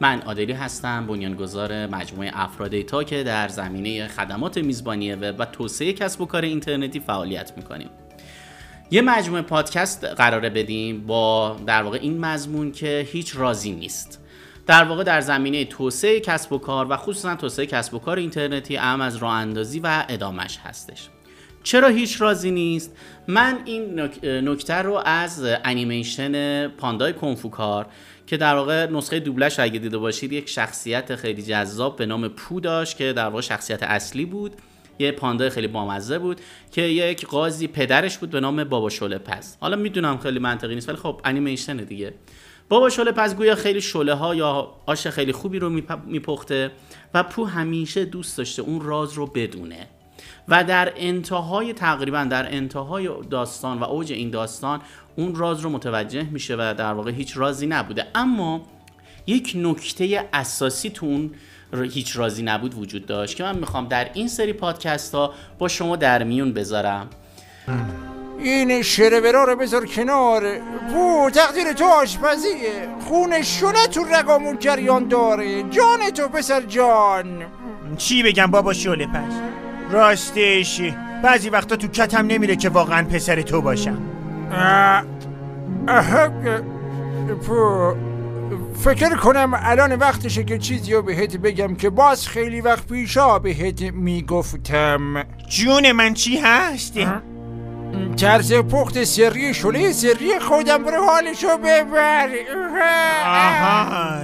من 0.00 0.20
عادلی 0.20 0.52
هستم 0.52 1.06
بنیانگذار 1.06 1.86
مجموعه 1.86 2.30
افراد 2.34 2.70
دیتا 2.70 3.04
که 3.04 3.22
در 3.22 3.48
زمینه 3.48 4.08
خدمات 4.08 4.58
میزبانی 4.58 5.12
وب 5.12 5.34
و 5.38 5.44
توسعه 5.44 5.92
کسب 5.92 6.20
و 6.20 6.26
کار 6.26 6.42
اینترنتی 6.42 7.00
فعالیت 7.00 7.52
می‌کنیم. 7.56 7.90
یه 8.90 9.02
مجموعه 9.02 9.42
پادکست 9.42 10.04
قراره 10.04 10.50
بدیم 10.50 11.06
با 11.06 11.56
در 11.66 11.82
واقع 11.82 11.98
این 12.02 12.18
مضمون 12.18 12.72
که 12.72 13.08
هیچ 13.12 13.36
راضی 13.36 13.72
نیست. 13.72 14.20
در 14.66 14.84
واقع 14.84 15.04
در 15.04 15.20
زمینه 15.20 15.64
توسعه 15.64 16.20
کسب 16.20 16.52
و 16.52 16.58
کار 16.58 16.86
و 16.90 16.96
خصوصا 16.96 17.36
توسعه 17.36 17.66
کسب 17.66 17.94
و 17.94 17.98
کار 17.98 18.16
اینترنتی 18.18 18.76
اهم 18.76 19.00
از 19.00 19.16
راه 19.16 19.32
اندازی 19.32 19.80
و 19.80 20.04
ادامش 20.08 20.58
هستش. 20.64 21.08
چرا 21.66 21.88
هیچ 21.88 22.22
راضی 22.22 22.50
نیست؟ 22.50 22.96
من 23.28 23.58
این 23.64 24.00
نکته 24.24 24.74
رو 24.74 25.02
از 25.04 25.44
انیمیشن 25.64 26.68
پاندای 26.68 27.12
کنفوکار 27.12 27.86
که 28.26 28.36
در 28.36 28.54
واقع 28.54 28.86
نسخه 28.86 29.20
دوبلش 29.20 29.60
اگه 29.60 29.78
دیده 29.78 29.98
باشید 29.98 30.32
یک 30.32 30.48
شخصیت 30.48 31.16
خیلی 31.16 31.42
جذاب 31.42 31.96
به 31.96 32.06
نام 32.06 32.28
پو 32.28 32.60
داشت 32.60 32.96
که 32.96 33.12
در 33.12 33.28
واقع 33.28 33.40
شخصیت 33.40 33.82
اصلی 33.82 34.24
بود. 34.24 34.52
یه 34.98 35.12
پاندای 35.12 35.50
خیلی 35.50 35.68
بامزه 35.68 36.18
بود 36.18 36.40
که 36.72 36.82
یک 36.82 37.26
قاضی 37.26 37.66
پدرش 37.66 38.18
بود 38.18 38.30
به 38.30 38.40
نام 38.40 38.64
بابا 38.64 38.88
شله 38.88 39.18
پس 39.18 39.56
حالا 39.60 39.76
می‌دونم 39.76 40.18
خیلی 40.18 40.38
منطقی 40.38 40.74
نیست 40.74 40.88
ولی 40.88 40.98
خب 40.98 41.20
انیمیشن 41.24 41.76
دیگه. 41.76 42.14
بابا 42.68 42.90
شله 42.90 43.12
پس 43.12 43.36
گویا 43.36 43.54
خیلی 43.54 43.80
شله 43.80 44.14
ها 44.14 44.34
یا 44.34 44.72
آش 44.86 45.06
خیلی 45.06 45.32
خوبی 45.32 45.58
رو 45.58 45.70
میپخته 46.06 46.70
و 47.14 47.22
پو 47.22 47.44
همیشه 47.44 48.04
دوست 48.04 48.38
داشته 48.38 48.62
اون 48.62 48.80
راز 48.80 49.12
رو 49.12 49.26
بدونه. 49.26 49.95
و 50.48 50.64
در 50.64 50.92
انتهای 50.96 51.72
تقریبا 51.72 52.24
در 52.24 52.54
انتهای 52.54 53.10
داستان 53.30 53.78
و 53.78 53.84
اوج 53.84 54.12
این 54.12 54.30
داستان 54.30 54.80
اون 55.16 55.34
راز 55.34 55.60
رو 55.60 55.70
متوجه 55.70 56.22
میشه 56.22 56.54
و 56.54 56.74
در 56.78 56.92
واقع 56.92 57.10
هیچ 57.10 57.36
رازی 57.36 57.66
نبوده. 57.66 58.06
اما 58.14 58.60
یک 59.26 59.52
نکته 59.56 60.28
اساسی 60.32 60.90
تو 60.90 61.06
اون 61.06 61.30
هیچ 61.90 62.16
رازی 62.16 62.42
نبود 62.42 62.74
وجود 62.74 63.06
داشت 63.06 63.36
که 63.36 63.42
من 63.42 63.58
می‌خوام 63.58 63.88
در 63.88 64.10
این 64.14 64.28
سری 64.28 64.52
پادکست 64.52 65.14
ها 65.14 65.34
با 65.58 65.68
شما 65.68 65.96
در 65.96 66.22
میون 66.22 66.52
بذارم. 66.52 67.10
این 68.38 68.82
شرورا 68.82 69.44
رو 69.44 69.56
بذار 69.56 69.86
کنار. 69.86 70.58
بو 70.94 71.30
تقدیر 71.30 71.72
تو 71.72 71.84
آشپزیه. 71.84 72.88
خون 73.00 73.42
شونه 73.42 73.86
تو 73.86 74.04
رگامون 74.04 74.58
جریان 74.58 75.08
داره. 75.08 75.62
جان 75.62 76.10
تو 76.14 76.28
پسر 76.28 76.60
جان. 76.60 77.46
چی 77.96 78.22
بگم 78.22 78.46
بابا 78.46 78.72
شله 78.72 79.06
پس 79.06 79.32
راستش 79.90 80.82
بعضی 81.22 81.48
وقتا 81.50 81.76
تو 81.76 81.88
کتم 81.88 82.26
نمیره 82.26 82.56
که 82.56 82.68
واقعا 82.68 83.02
پسر 83.04 83.42
تو 83.42 83.60
باشم. 83.60 83.98
فکر 88.84 89.16
کنم 89.16 89.60
الان 89.62 89.92
وقتشه 89.92 90.44
که 90.44 90.58
چیزی 90.58 90.92
رو 90.92 91.02
بهت 91.02 91.36
بگم 91.36 91.74
که 91.74 91.90
باز 91.90 92.28
خیلی 92.28 92.60
وقت 92.60 92.86
پیشا 92.86 93.38
بهت 93.38 93.82
می‌گفتم. 93.82 95.24
جون 95.48 95.92
من 95.92 96.14
چی 96.14 96.38
هست؟ 96.38 96.94
طرز 98.16 98.52
پخت 98.52 99.04
سری 99.04 99.54
شله 99.54 99.92
سری 99.92 100.38
خودم 100.38 100.84
رو 100.84 101.04
حالشو 101.04 101.58
ببر. 101.58 102.28
آها 103.24 104.20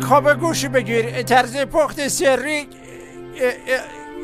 خواب 0.00 0.40
گوش 0.40 0.64
بگیر 0.64 1.22
طرز 1.22 1.56
پخت 1.56 2.08
سری. 2.08 2.68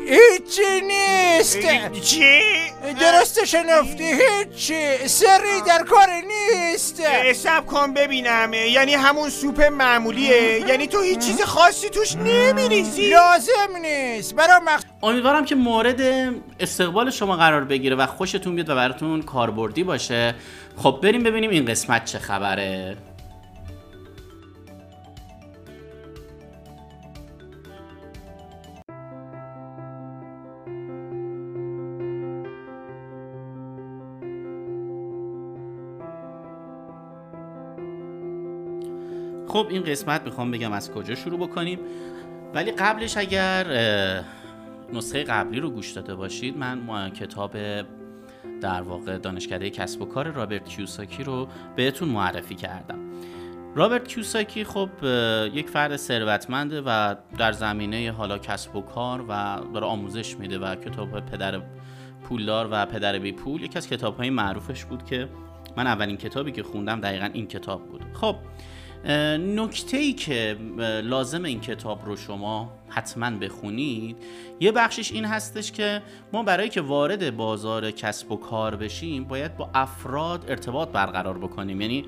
هیچی 0.07 0.81
نیست. 0.87 1.59
چی؟ 2.01 2.41
درست 2.99 3.45
شنفتی 3.45 4.03
هیچی. 4.03 5.07
سری 5.07 5.61
در 5.67 5.83
کار 5.83 6.07
نیست. 6.27 7.01
سب 7.33 7.65
کن 7.65 7.93
ببینم. 7.93 8.53
یعنی 8.53 8.93
همون 8.93 9.29
سوپ 9.29 9.61
معمولیه. 9.61 10.59
یعنی 10.69 10.87
تو 10.87 11.01
هیچ 11.01 11.19
چیز 11.19 11.41
خاصی 11.41 11.89
توش 11.89 12.15
نمیریزی. 12.15 13.09
لازم 13.09 13.77
نیست. 13.81 14.35
برای 14.35 14.59
مخ... 14.65 14.81
امیدوارم 15.03 15.45
که 15.45 15.55
مورد 15.55 16.01
استقبال 16.59 17.09
شما 17.09 17.35
قرار 17.35 17.63
بگیره 17.63 17.95
و 17.95 18.05
خوشتون 18.05 18.55
بیاد 18.55 18.69
و 18.69 18.75
براتون 18.75 19.21
کاربردی 19.21 19.83
باشه. 19.83 20.35
خب 20.77 20.99
بریم 21.03 21.23
ببینیم 21.23 21.49
این 21.49 21.65
قسمت 21.65 22.05
چه 22.05 22.19
خبره. 22.19 22.97
خب 39.49 39.67
این 39.69 39.83
قسمت 39.83 40.21
می‌خوام 40.21 40.51
بگم 40.51 40.71
از 40.71 40.91
کجا 40.91 41.15
شروع 41.15 41.39
بکنیم. 41.39 41.79
ولی 42.53 42.71
قبلش 42.71 43.17
اگر 43.17 43.65
نسخه 44.93 45.23
قبلی 45.23 45.59
رو 45.59 45.69
گوش 45.69 45.91
داده 45.91 46.15
باشید 46.15 46.57
من 46.57 47.09
کتاب 47.09 47.55
در 48.61 48.81
واقع 48.81 49.17
دانشکده 49.17 49.69
کسب 49.69 50.01
و 50.01 50.05
کار 50.05 50.27
رابرت 50.27 50.65
کیوساکی 50.65 51.23
رو 51.23 51.47
بهتون 51.75 52.09
معرفی 52.09 52.55
کردم. 52.55 52.99
رابرت 53.75 54.07
کیوساکی 54.07 54.63
خب 54.63 54.89
یک 55.53 55.69
فرد 55.69 55.95
ثروتمنده 55.95 56.81
و 56.81 57.15
در 57.37 57.51
زمینه 57.51 58.11
حالا 58.11 58.37
کسب 58.37 58.75
و 58.75 58.81
کار 58.81 59.25
و 59.29 59.59
داره 59.73 59.85
آموزش 59.85 60.35
میده 60.35 60.59
و 60.59 60.75
کتاب 60.75 61.19
پدر 61.19 61.61
پولدار 62.23 62.67
و 62.71 62.85
پدر 62.85 63.19
بی 63.19 63.31
پول 63.31 63.63
یکی 63.63 63.77
از 63.77 63.87
کتاب 63.87 64.17
های 64.17 64.29
معروفش 64.29 64.85
بود 64.85 65.05
که 65.05 65.29
من 65.77 65.87
اولین 65.87 66.17
کتابی 66.17 66.51
که 66.51 66.63
خوندم 66.63 67.01
دقیقا 67.01 67.29
این 67.33 67.47
کتاب 67.47 67.87
بود. 67.87 68.01
خب 68.13 68.35
نکته 69.05 69.97
ای 69.97 70.13
که 70.13 70.57
لازم 71.03 71.43
این 71.43 71.61
کتاب 71.61 72.05
رو 72.05 72.15
شما 72.15 72.73
حتما 72.89 73.29
بخونید 73.29 74.17
یه 74.59 74.71
بخشش 74.71 75.11
این 75.11 75.25
هستش 75.25 75.71
که 75.71 76.01
ما 76.33 76.43
برای 76.43 76.69
که 76.69 76.81
وارد 76.81 77.35
بازار 77.37 77.91
کسب 77.91 78.31
و 78.31 78.37
کار 78.37 78.75
بشیم 78.75 79.23
باید 79.23 79.57
با 79.57 79.69
افراد 79.73 80.45
ارتباط 80.49 80.89
برقرار 80.89 81.37
بکنیم. 81.37 81.81
یعنی 81.81 82.05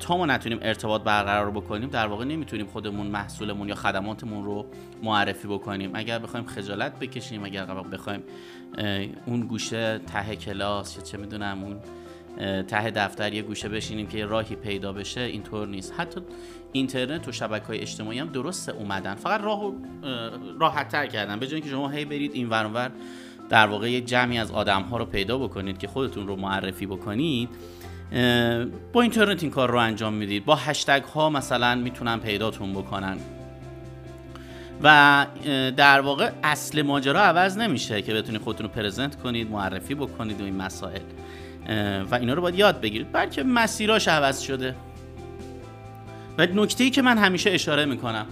تا 0.00 0.16
ما 0.16 0.26
نتونیم 0.26 0.58
ارتباط 0.62 1.02
برقرار 1.02 1.50
بکنیم 1.50 1.88
در 1.88 2.06
واقع 2.06 2.24
نمی‌تونیم 2.24 2.66
خودمون 2.66 3.06
محصولمون 3.06 3.68
یا 3.68 3.74
خدماتمون 3.74 4.44
رو 4.44 4.66
معرفی 5.02 5.48
بکنیم. 5.48 5.90
اگر 5.94 6.18
بخوایم 6.18 6.46
خجالت 6.46 6.98
بکشیم 6.98 7.44
اگر 7.44 7.64
بخوایم 7.66 8.22
اون 9.26 9.40
گوشه 9.40 9.98
ته 9.98 10.36
کلاس 10.36 10.96
یا 10.96 11.02
چه 11.02 11.18
می‌دونم 11.18 11.64
اون 11.64 11.80
ته 12.68 12.90
دفتر 12.90 13.32
یه 13.32 13.42
گوشه 13.42 13.68
بشینیم 13.68 14.06
که 14.06 14.18
یه 14.18 14.26
راهی 14.26 14.56
پیدا 14.56 14.92
بشه 14.92 15.20
اینطور 15.20 15.68
نیست. 15.68 15.94
حتی 15.96 16.20
اینترنت 16.72 17.28
و 17.28 17.32
شبکه 17.32 17.66
های 17.66 17.80
اجتماعی 17.80 18.18
هم 18.18 18.28
درست 18.28 18.68
اومدن. 18.68 19.14
فقط 19.14 19.40
راه 19.40 19.72
راحت 20.60 20.88
تر 20.88 21.06
کردن. 21.06 21.38
به 21.38 21.46
که 21.46 21.68
شما 21.68 21.88
هی 21.88 22.04
برید 22.04 22.34
این 22.34 22.48
ورانور 22.48 22.90
در 23.48 23.66
واقع 23.66 23.90
یه 23.90 24.00
جمعی 24.00 24.38
از 24.38 24.50
آدم 24.50 24.82
ها 24.82 24.96
رو 24.96 25.04
پیدا 25.04 25.38
بکنید 25.38 25.78
که 25.78 25.88
خودتون 25.88 26.26
رو 26.26 26.36
معرفی 26.36 26.86
بکنید 26.86 27.48
با 28.92 29.02
اینترنت 29.02 29.42
این 29.42 29.52
کار 29.52 29.70
رو 29.70 29.78
انجام 29.78 30.12
می‌دید. 30.12 30.44
با 30.44 30.54
هشتگ 30.54 31.02
ها 31.04 31.30
مثلا 31.30 31.74
می‌تونن 31.74 32.18
پیداتون 32.18 32.72
بکنن. 32.72 33.16
و 34.82 35.26
در 35.76 36.00
واقع 36.00 36.30
اصل 36.42 36.82
ماجرا 36.82 37.20
عوض 37.20 37.58
نمیشه 37.58 38.02
که 38.02 38.14
بتونید 38.14 38.40
خودتون 38.40 38.66
رو 38.66 38.72
پرزنت 38.72 39.16
کنید 39.16 39.50
معرفی 39.50 39.94
بکنید 39.94 40.40
و 40.40 40.44
این 40.44 40.56
مسائل. 40.56 41.00
و 42.10 42.14
اینا 42.14 42.34
رو 42.34 42.42
باید 42.42 42.54
یاد 42.54 42.80
بگیرید. 42.80 43.12
بلکه 43.12 43.42
مسیراش 43.42 44.08
عوض 44.08 44.40
شده. 44.40 44.74
و 46.38 46.46
نکته 46.46 46.84
ای 46.84 46.90
که 46.90 47.02
من 47.02 47.18
همیشه 47.18 47.50
اشاره 47.50 47.84
می‌کنم 47.84 48.26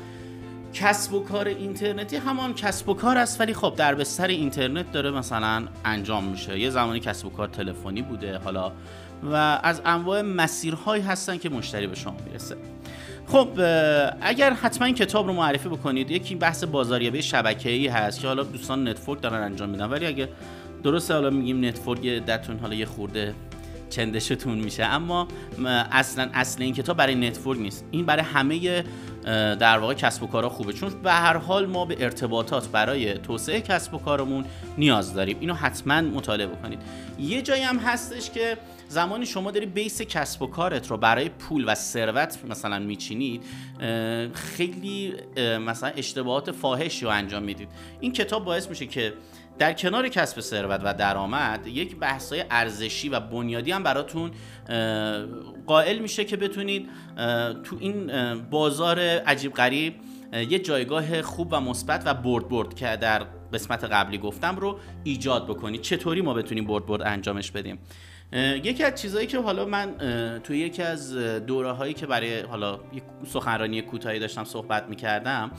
کسب 0.74 1.14
و 1.14 1.24
کار 1.24 1.48
اینترنتی 1.48 2.16
همان 2.16 2.54
کسب 2.54 2.88
و 2.88 2.94
کار 2.94 3.18
است 3.18 3.40
ولی 3.40 3.54
خب 3.54 3.74
در 3.76 3.94
بستر 3.94 4.26
اینترنت 4.26 4.92
داره 4.92 5.10
مثلا 5.10 5.64
انجام 5.84 6.24
میشه. 6.24 6.58
یه 6.58 6.70
زمانی 6.70 7.00
کسب 7.00 7.26
و 7.26 7.30
کار 7.30 7.48
تلفنی 7.48 8.02
بوده 8.02 8.38
حالا. 8.38 8.72
و 9.22 9.34
از 9.62 9.82
انواع 9.84 10.22
مسیرهایی 10.22 11.02
هستن 11.02 11.38
که 11.38 11.48
مشتری 11.48 11.86
به 11.86 11.96
شما 11.96 12.16
می‌رسه. 12.26 12.56
خب 13.26 13.48
اگر 14.20 14.52
حتما 14.52 14.86
این 14.86 14.94
کتاب 14.94 15.26
رو 15.26 15.32
معرفی 15.32 15.68
بکنید 15.68 16.10
یکی 16.10 16.34
بحث 16.34 16.64
بازاریابی 16.64 17.22
شبکه‌ای 17.22 17.86
هست 17.88 18.20
که 18.20 18.26
حالا 18.26 18.42
دوستان 18.42 18.88
network 18.88 19.20
دارن 19.20 19.42
انجام 19.42 19.68
میدن 19.68 19.86
ولی 19.86 20.06
اگه 20.06 20.28
درسته 20.84 21.14
حالا 21.14 21.30
میگیم 21.30 21.64
network 21.64 22.00
بدتون 22.00 22.58
حالا 22.58 22.74
یه 22.74 22.86
خورده 22.86 23.34
چندشتون 23.90 24.58
میشه 24.58 24.84
اما 24.84 25.28
اصلا 25.92 26.30
اصل 26.34 26.62
این 26.62 26.74
کتاب 26.74 26.96
برای 26.96 27.14
network 27.14 27.60
نیست. 27.60 27.84
این 27.90 28.06
برای 28.06 28.22
همه 28.22 28.84
در 29.60 29.78
واقع 29.78 29.94
کسب 29.94 30.22
و 30.22 30.26
کارها 30.26 30.50
خوبه. 30.50 30.72
چون 30.72 31.02
به 31.02 31.12
هر 31.12 31.36
حال 31.36 31.66
ما 31.66 31.84
به 31.84 31.96
ارتباطات 32.04 32.68
برای 32.68 33.18
توسعه 33.18 33.60
کسب 33.60 33.94
و 33.94 33.98
کارمون 33.98 34.44
نیاز 34.78 35.14
داریم. 35.14 35.36
اینو 35.40 35.54
حتما 35.54 36.00
مطالعه 36.00 36.46
بکنید. 36.46 36.78
یه 37.18 37.42
جایی 37.42 37.62
هم 37.62 37.78
هستش 37.78 38.30
که 38.30 38.56
زمانی 38.88 39.26
شما 39.26 39.50
دارید 39.50 39.66
base 39.66 40.02
کسب 40.02 40.42
و 40.42 40.46
کارت 40.46 40.90
رو 40.90 40.96
برای 40.96 41.28
پول 41.28 41.64
و 41.66 41.74
ثروت 41.74 42.38
مثلا 42.48 42.78
میچینید 42.78 43.42
خیلی 44.32 45.14
مثلا 45.66 45.88
اشتباهات 45.96 46.50
فاحشی 46.50 47.04
رو 47.04 47.10
انجام 47.10 47.42
می‌دید. 47.42 47.68
این 48.00 48.12
کتاب 48.12 48.44
باعث 48.44 48.68
میشه 48.68 48.86
که 48.86 49.12
در 49.58 49.72
کنار 49.72 50.08
کسب 50.08 50.40
ثروت 50.40 50.80
و 50.84 50.94
درآمد 50.94 51.66
یک 51.66 51.96
بحثای 51.96 52.44
ارزشی 52.50 53.08
و 53.08 53.20
بنیادی 53.20 53.72
هم 53.72 53.82
براتون 53.82 54.30
قائل 55.66 55.98
میشه 55.98 56.24
که 56.24 56.36
بتونید 56.36 56.88
تو 57.64 57.76
این 57.80 58.10
بازار 58.50 58.98
عجیب 59.00 59.52
غریب 59.52 59.94
یه 60.32 60.58
جایگاه 60.58 61.22
خوب 61.22 61.48
و 61.52 61.60
مثبت 61.60 62.02
و 62.06 62.14
برد 62.14 62.48
برد 62.48 62.74
که 62.74 62.96
در 62.96 63.22
قسمت 63.52 63.84
قبلی 63.84 64.18
گفتم 64.18 64.56
رو 64.56 64.78
ایجاد 65.04 65.46
بکنید. 65.46 65.80
چطوری 65.80 66.20
ما 66.20 66.34
بتونیم 66.34 66.64
برد 66.64 66.86
برد 66.86 67.02
انجامش 67.02 67.50
بدیم؟ 67.50 67.78
یکی 68.32 68.84
از 68.84 68.94
چیزهایی 68.94 69.26
که 69.26 69.38
حالا 69.38 69.64
من 69.64 69.94
توی 70.44 70.58
یکی 70.58 70.82
از 70.82 71.16
دوره 71.46 71.72
هایی 71.72 71.94
که 71.94 72.06
برای 72.06 72.40
حالا 72.40 72.80
سخنرانی 73.26 73.82
کوتاهی 73.82 74.18
داشتم 74.18 74.44
صحبت 74.44 74.88
می‌کردم 74.88 75.50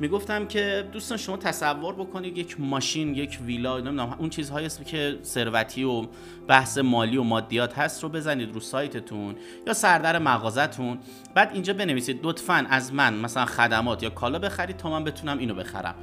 می‌گفتم 0.00 0.46
که 0.46 0.88
دوستان 0.92 1.18
شما 1.18 1.36
تصور 1.36 1.94
بکنید 1.94 2.38
یک 2.38 2.60
ماشین 2.60 3.14
یک 3.14 3.38
ویلا 3.46 3.80
نمی‌دونم 3.80 4.16
اون 4.18 4.30
چیزهایی 4.30 4.66
است 4.66 4.86
که 4.86 5.18
ثروتی 5.22 5.84
و 5.84 6.06
بحث 6.48 6.78
مالی 6.78 7.16
و 7.16 7.22
مادیات 7.22 7.78
هست 7.78 8.02
رو 8.02 8.08
بزنید 8.08 8.52
رو 8.52 8.60
سایتتون 8.60 9.34
یا 9.66 9.72
سردر 9.72 10.18
مغازتون. 10.18 10.98
بعد 11.34 11.50
اینجا 11.52 11.72
بنویسید 11.72 12.20
لطفا 12.22 12.66
از 12.70 12.92
من 12.92 13.14
مثلا 13.14 13.44
خدمات 13.44 14.02
یا 14.02 14.10
کالا 14.10 14.38
بخرید 14.38 14.76
تا 14.76 14.90
من 14.90 15.04
بتونم 15.04 15.38
اینو 15.38 15.54
بخرم. 15.54 15.94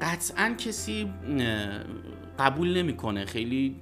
قطعا 0.00 0.54
کسی 0.58 1.10
قبول 2.38 2.76
نمی‌کنه. 2.76 3.24
خیلی 3.24 3.76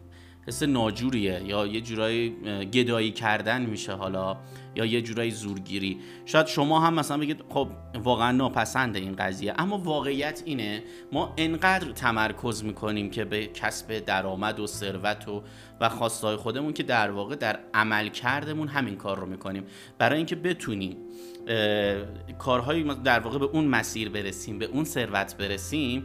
حس 0.46 0.62
ناجوریه 0.62 1.42
یا 1.44 1.66
یه 1.66 1.80
جورایی 1.80 2.30
گدایی 2.72 3.10
کردن 3.10 3.66
میشه 3.66 3.92
حالا 3.92 4.36
یا 4.76 4.84
یه 4.84 5.02
جورایی 5.02 5.30
زورگیری. 5.30 5.98
شاید 6.26 6.46
شما 6.46 6.80
هم 6.80 6.94
مثلا 6.94 7.18
بگید 7.18 7.44
خب 7.48 7.68
واقعا 7.94 8.32
ناپسنده 8.32 8.98
این 8.98 9.16
قضیه. 9.16 9.54
اما 9.58 9.78
واقعیت 9.78 10.42
اینه 10.44 10.82
ما 11.12 11.34
انقدر 11.36 11.92
تمرکز 11.92 12.64
می‌کنیم 12.64 13.10
که 13.10 13.24
به 13.24 13.46
کسب 13.46 13.98
درآمد 13.98 14.60
و 14.60 14.66
ثروت 14.66 15.28
و 15.28 15.42
و 15.80 15.88
خواستهای 15.88 16.36
خودمون 16.36 16.72
که 16.72 16.82
در 16.82 17.10
واقع 17.10 17.36
در 17.36 17.58
عمل 17.74 18.08
کردمون 18.08 18.68
همین 18.68 18.96
کار 18.96 19.18
رو 19.18 19.26
می‌کنیم. 19.26 19.64
برای 19.98 20.16
اینکه 20.16 20.36
بتونیم 20.36 20.96
کارهایی 22.38 22.84
در 23.04 23.20
واقع 23.20 23.38
به 23.38 23.44
اون 23.44 23.64
مسیر 23.64 24.08
برسیم 24.08 24.58
به 24.58 24.64
اون 24.64 24.84
ثروت 24.84 25.36
برسیم 25.36 26.04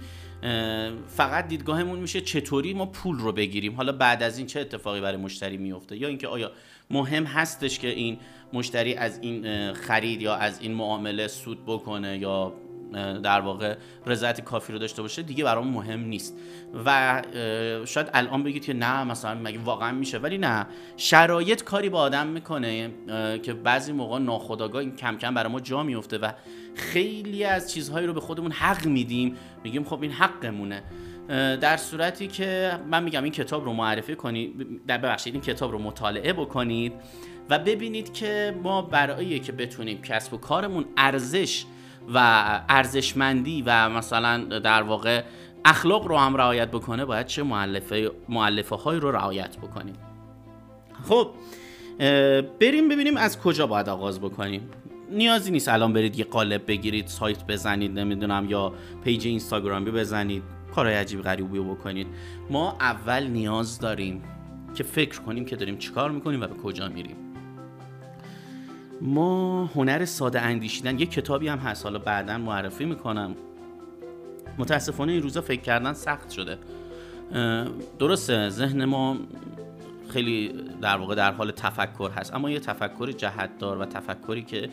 فقط 1.08 1.48
دیدگاهمون 1.48 2.00
میشه 2.00 2.22
چطوری 2.22 2.74
ما 2.74 2.86
پول 2.86 3.20
رو 3.20 3.32
بگیریم. 3.32 3.76
حالا 3.76 3.92
بعد 3.92 4.24
از 4.24 4.38
این 4.38 4.48
چه 4.48 4.60
اتفاقی 4.60 5.02
برای 5.02 5.18
مشتری 5.18 5.58
میفته؟ 5.58 5.98
یا 5.98 6.08
اینکه 6.08 6.28
آیا 6.28 6.52
مهم 6.90 7.24
هستش 7.24 7.80
که 7.80 7.88
این 7.88 8.18
مشتری 8.54 8.96
از 8.96 9.20
این 9.22 9.74
خرید 9.74 10.22
یا 10.22 10.36
از 10.36 10.62
این 10.62 10.74
معامله 10.74 11.28
سود 11.28 11.66
بکنه 11.66 12.18
یا 12.18 12.54
در 13.24 13.42
واقع 13.42 13.76
رضایت 14.06 14.42
کافی 14.42 14.74
رو 14.74 14.80
داشته 14.80 15.02
باشه 15.02 15.22
دیگه 15.22 15.44
برام 15.44 15.68
مهم 15.68 16.00
نیست. 16.00 16.38
و 16.86 17.22
شاید 17.86 18.10
الان 18.14 18.44
بگید 18.44 18.66
که 18.66 18.74
نه 18.74 19.04
مثلا 19.04 19.36
مگه 19.36 19.60
واقعا 19.60 19.92
میشه؟ 19.92 20.18
ولی 20.18 20.38
نه. 20.38 20.66
شرایط 20.98 21.64
کاری 21.64 21.90
با 21.90 22.00
آدم 22.00 22.28
می‌کنه 22.28 22.92
که 23.44 23.54
بعضی 23.54 23.92
موقع 23.92 24.20
ناخداگاه 24.20 24.82
این 24.82 24.96
کم 24.96 25.18
کم 25.18 25.34
برای 25.34 25.52
ما 25.52 25.60
جا 25.60 25.84
میفته 25.84 26.18
و 26.18 26.32
خیلی 26.76 27.44
از 27.44 27.74
چیزهایی 27.74 28.08
رو 28.08 28.14
به 28.14 28.22
خودمون 28.22 28.52
حق 28.52 28.86
میدیم. 28.86 29.36
میگیم 29.64 29.84
خب 29.84 30.02
این 30.02 30.12
حقمونه. 30.12 30.84
در 31.62 31.78
صورتی 31.78 32.28
که 32.28 32.80
من 32.92 33.04
میگم 33.04 33.24
این 33.24 33.32
کتاب 33.32 33.66
رو 33.66 33.74
معرفی 33.74 34.16
کنید 34.16 34.86
در 34.88 34.98
ببخشید 34.98 35.34
این 35.34 35.44
کتاب 35.44 35.72
رو 35.72 35.80
مطالعه 35.80 36.34
بکنید 36.34 36.94
و 37.50 37.60
ببینید 37.60 38.14
که 38.14 38.56
ما 38.64 38.82
برای 38.82 39.40
که 39.40 39.52
بتونیم 39.52 40.02
کسب 40.02 40.34
و 40.34 40.38
کارمون 40.38 40.86
ارزش 40.98 41.66
و 42.14 42.18
ارزشمندی 42.70 43.64
و 43.66 43.90
مثلا 43.90 44.60
در 44.60 44.82
واقع 44.82 45.24
اخلاق 45.66 46.08
رو 46.08 46.18
هم 46.18 46.38
رعایت 46.38 46.72
بکنه 46.72 47.06
باید 47.06 47.26
چه 47.26 47.44
معلفه, 47.44 48.12
معلفه 48.30 48.76
های 48.76 49.00
رو 49.00 49.12
رعایت 49.12 49.58
بکنیم. 49.58 49.96
خب 51.08 51.30
بریم 52.60 52.90
ببینیم 52.90 53.18
از 53.18 53.40
کجا 53.40 53.68
باید 53.68 53.90
آغاز 53.90 54.20
بکنیم. 54.20 54.70
نیازی 55.12 55.52
نیست 55.52 55.70
الان 55.70 55.94
برید 55.94 56.20
یه 56.20 56.26
قالب 56.26 56.68
بگیرید 56.68 57.08
سایت 57.08 57.48
بزنید 57.48 58.00
نمی‌دونم 58.00 58.46
یا 58.50 58.74
پیج 59.04 59.28
اینستاگرامی 59.28 59.92
بزنید. 59.92 60.44
کارهای 60.76 60.96
عجیب 60.96 61.22
غریبی 61.22 61.60
بکنید. 61.60 62.08
ما 62.50 62.78
اول 62.80 63.28
نیاز 63.28 63.80
داریم 63.80 64.24
که 64.76 64.84
فکر 64.84 65.22
کنیم 65.22 65.46
که 65.46 65.56
داریم 65.56 65.78
چیکار 65.78 66.12
می‌کنیم 66.12 66.42
و 66.42 66.48
به 66.48 66.56
کجا 66.56 66.90
میریم. 66.90 67.25
ما 69.02 69.66
هنر 69.66 70.06
ساده 70.06 70.42
اندیشیدن 70.42 71.00
یه 71.00 71.06
کتابی 71.06 71.48
هم 71.48 71.58
هست. 71.58 71.84
حالا 71.84 72.00
بعدا 72.00 72.38
معرفی 72.38 72.86
می‌کنم. 72.86 73.36
متاسفانه 74.58 75.12
این 75.12 75.22
روزا 75.22 75.42
فکر 75.42 75.62
کردن 75.62 75.94
سخت 75.94 76.30
شده. 76.30 76.58
درسته 78.00 78.50
ذهن 78.50 78.86
ما 78.86 79.18
خیلی 80.10 80.54
در 80.82 80.98
واقع 80.98 81.16
در 81.16 81.32
حال 81.32 81.52
تفکر 81.52 82.12
هست. 82.12 82.34
اما 82.34 82.50
یه 82.50 82.60
تفکر 82.60 83.12
جهتدار 83.12 83.78
و 83.78 83.86
تفکری 83.86 84.42
که 84.42 84.70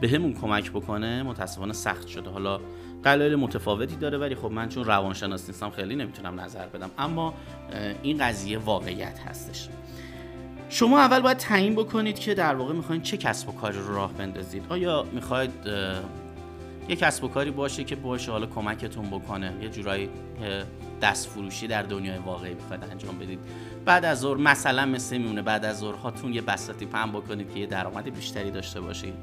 به 0.00 0.08
همون 0.08 0.32
کمک 0.32 0.70
بکنه 0.70 1.22
متاسفانه 1.22 1.72
سخت 1.72 2.08
شده. 2.08 2.30
حالا 2.30 2.60
دلایل 3.02 3.34
متفاوتی 3.34 3.96
داره 3.96 4.18
ولی 4.18 4.34
خب 4.34 4.50
من 4.50 4.68
چون 4.68 4.84
روانشناس 4.84 5.48
نیستم 5.48 5.70
خیلی 5.70 5.96
نمی‌تونم 5.96 6.40
نظر 6.40 6.66
بدم. 6.66 6.90
اما 6.98 7.34
این 8.02 8.18
قضیه 8.18 8.58
واقعیت 8.58 9.18
هستش. 9.18 9.68
شما 10.74 11.00
اول 11.00 11.20
باید 11.20 11.36
تعیین 11.36 11.74
بکنید 11.74 12.18
که 12.18 12.34
در 12.34 12.54
واقع 12.54 12.72
می‌خواید 12.72 13.02
چه 13.02 13.16
کسب 13.16 13.48
و 13.48 13.52
کاری 13.52 13.78
رو 13.78 13.94
راه 13.94 14.12
بندازید. 14.12 14.66
آیا 14.68 15.06
می‌خواید 15.12 15.50
یه 16.88 16.96
کسب 16.96 17.24
و 17.24 17.28
کاری 17.28 17.50
باشه 17.50 17.84
که 17.84 17.96
باشه 17.96 18.32
حالا 18.32 18.46
کمکتون 18.46 19.10
بکنه 19.10 19.52
یه 19.62 19.68
جورایی 19.68 20.08
دست 21.02 21.28
فروشی 21.28 21.66
در 21.66 21.82
دنیای 21.82 22.18
واقعی 22.18 22.54
می‌خواید 22.54 22.84
انجام 22.90 23.18
بدید. 23.18 23.38
بعد 23.84 24.04
از 24.04 24.20
ظهر 24.20 24.36
مثلا 24.36 24.86
مثل 24.86 25.18
میمونه 25.18 25.42
بعد 25.42 25.64
از 25.64 25.78
ظهر 25.78 25.94
هاتون 25.94 26.34
یه 26.34 26.40
بساطی 26.40 26.86
پهن 26.86 27.12
بکنید 27.12 27.54
که 27.54 27.60
یه 27.60 27.66
درآمد 27.66 28.14
بیشتری 28.14 28.50
داشته 28.50 28.80
باشید. 28.80 29.14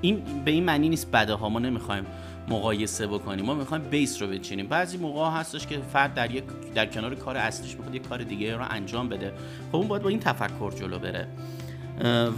این 0.00 0.22
به 0.44 0.50
این 0.50 0.64
معنی 0.64 0.88
نیست 0.88 1.10
بده 1.10 1.34
ها. 1.34 1.48
ما 1.48 1.58
نمی‌خوایم 1.58 2.06
مقایسه 2.48 3.06
بکنیم. 3.06 3.44
ما 3.44 3.54
می‌خوایم 3.54 3.84
بیس 3.84 4.22
رو 4.22 4.28
بچینیم. 4.28 4.66
بعضی 4.66 4.96
موقع 4.96 5.30
هستش 5.30 5.66
که 5.66 5.78
فرد 5.92 6.14
در 6.14 6.30
یک 6.30 6.44
در 6.74 6.86
کنار 6.86 7.14
کار 7.14 7.36
اصلیش 7.36 7.76
می‌خواد 7.76 7.94
یک 7.94 8.08
کار 8.08 8.22
دیگه 8.22 8.56
رو 8.56 8.64
انجام 8.70 9.08
بده. 9.08 9.32
خب 9.72 9.76
اون 9.76 9.88
باید 9.88 10.02
با 10.02 10.08
این 10.08 10.20
تفکر 10.20 10.70
جلو 10.70 10.98
بره. 10.98 11.28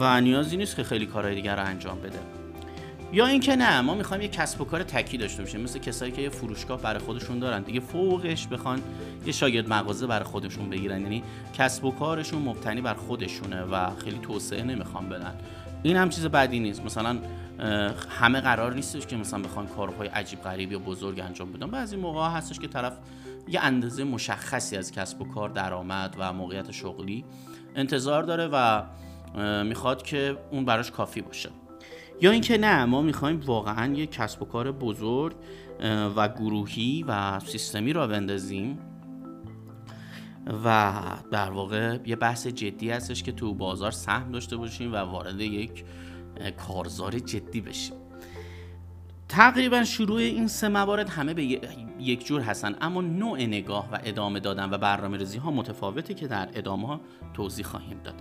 و 0.00 0.20
نیازی 0.20 0.56
نیست 0.56 0.76
که 0.76 0.82
خیلی 0.82 1.06
کارهای 1.06 1.34
دیگر 1.34 1.56
رو 1.56 1.64
انجام 1.64 2.00
بده. 2.00 2.18
یا 3.12 3.26
اینکه 3.26 3.56
نه 3.56 3.80
ما 3.80 3.94
می‌خوایم 3.94 4.22
یه 4.22 4.28
کسب 4.28 4.60
و 4.60 4.64
کار 4.64 4.82
تکی 4.82 5.16
داشته 5.18 5.42
باشیم. 5.42 5.60
مثل 5.60 5.78
کسایی 5.78 6.12
که 6.12 6.22
یه 6.22 6.28
فروشگاه 6.28 6.82
برای 6.82 6.98
خودشون 6.98 7.38
دارن. 7.38 7.62
دیگه 7.62 7.80
فوقش 7.80 8.46
بخوان 8.46 8.82
یه 9.26 9.32
شاگرد 9.32 9.68
مغازه 9.68 10.06
برای 10.06 10.24
خودشون 10.24 10.70
بگیرن. 10.70 11.00
یعنی 11.00 11.22
کسب 11.58 11.84
و 11.84 11.90
کارشون 11.90 12.42
مبتنی 12.42 12.80
بر 12.80 12.94
خودشونه 12.94 13.62
و 13.62 13.90
خیلی 14.04 14.18
توسعه 14.18 14.62
نمی‌خوان 14.62 15.08
بدن. 15.08 15.34
این 15.82 15.96
هم 15.96 16.08
چیز 16.08 16.26
بدی 16.26 16.60
نیست. 16.60 16.84
مثلا 16.84 17.18
همه 18.08 18.40
قرار 18.40 18.74
نیستش 18.74 19.06
که 19.06 19.16
مثلا 19.16 19.42
بخوان 19.42 19.66
کارهای 19.66 20.08
عجیب 20.08 20.42
غریبی 20.42 20.74
و 20.74 20.78
بزرگ 20.78 21.20
انجام 21.20 21.52
بدن. 21.52 21.70
بعضی 21.70 21.96
موقع 21.96 22.28
هستش 22.28 22.58
که 22.58 22.68
طرف 22.68 22.92
یه 23.48 23.60
اندازه 23.60 24.04
مشخصی 24.04 24.76
از 24.76 24.92
کسب 24.92 25.20
و 25.20 25.24
کار 25.24 25.48
درآمد 25.48 26.16
و 26.18 26.32
موقعیت 26.32 26.70
شغلی 26.70 27.24
انتظار 27.76 28.22
داره 28.22 28.48
و 28.52 28.82
می‌خواد 29.64 30.02
که 30.02 30.36
اون 30.50 30.64
براش 30.64 30.90
کافی 30.90 31.20
باشه. 31.20 31.48
یا 32.20 32.30
اینکه 32.30 32.58
نه 32.58 32.84
ما 32.84 33.02
می‌خوایم 33.02 33.40
واقعا 33.40 33.94
یه 33.94 34.06
کسب 34.06 34.42
و 34.42 34.44
کار 34.44 34.72
بزرگ 34.72 35.32
و 36.16 36.28
گروهی 36.28 37.04
و 37.08 37.40
سیستمی 37.40 37.92
را 37.92 38.06
بندازیم. 38.06 38.78
و 40.64 40.94
در 41.30 41.50
واقع 41.50 41.98
یه 42.06 42.16
بحث 42.16 42.46
جدی 42.46 42.90
هستش 42.90 43.22
که 43.22 43.32
تو 43.32 43.54
بازار 43.54 43.90
سهم 43.90 44.32
داشته 44.32 44.56
باشیم 44.56 44.92
و 44.92 44.96
وارد 44.96 45.40
یک 45.40 45.84
کارزار 46.56 47.18
جدی 47.18 47.60
بشیم. 47.60 47.94
تقریبا 49.28 49.84
شروع 49.84 50.18
این 50.18 50.48
سه 50.48 50.68
موارد 50.68 51.08
همه 51.08 51.34
به 51.34 51.44
یک 51.98 52.26
جور 52.26 52.40
هستن 52.40 52.76
اما 52.80 53.00
نوع 53.00 53.38
نگاه 53.38 53.88
و 53.92 53.98
ادامه 54.04 54.40
دادن 54.40 54.70
و 54.70 54.78
برنامه 54.78 55.18
ریزی 55.18 55.38
ها 55.38 55.50
متفاوته 55.50 56.14
که 56.14 56.26
در 56.26 56.48
ادامه 56.54 56.86
ها 56.86 57.00
توضیح 57.34 57.64
خواهیم 57.64 58.00
داد. 58.04 58.14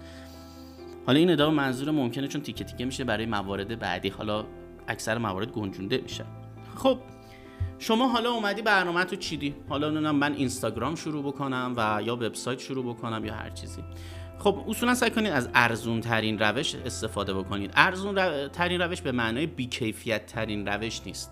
حالا 1.06 1.20
این 1.20 1.30
ادامه 1.30 1.56
منظور 1.56 1.92
ممکنه 1.92 2.28
چون 2.28 2.42
تیکه 2.42 2.64
تیکه 2.64 2.86
میشه 2.86 3.04
برای 3.04 3.26
موارد 3.26 3.80
بعدی 3.80 4.10
حالا 4.10 4.46
اکثر 4.88 5.18
موارد 5.18 5.52
گنجونده 5.52 5.98
میشه. 5.98 6.26
خب 6.76 7.00
شما 7.80 8.08
حالا 8.08 8.32
اومدی 8.32 8.62
برنامه 8.62 9.04
تو 9.04 9.16
چیدی؟ 9.16 9.56
حالا 9.70 9.90
نونم 9.90 10.16
من 10.16 10.34
اینستاگرام 10.34 10.96
شروع 10.96 11.24
بکنم 11.24 11.74
و 11.78 12.02
یا 12.04 12.16
وبسایت 12.16 12.60
شروع 12.60 12.86
بکنم 12.94 13.26
یا 13.26 13.34
هر 13.34 13.50
چیزی. 13.50 13.84
خب 14.40 14.66
اصولا 14.68 14.96
سعی 14.96 15.10
کنید 15.10 15.32
از 15.32 15.50
ارزون 15.54 16.02
ترین 16.02 16.40
روش 16.40 16.76
استفاده 16.76 17.34
بکنید. 17.34 17.72
ارزون 17.76 18.48
ترین 18.48 18.82
روش 18.82 19.02
به 19.02 19.12
معنای 19.12 19.46
بیکیفیت 19.46 20.26
ترین 20.26 20.68
روش 20.68 21.02
نیست. 21.06 21.32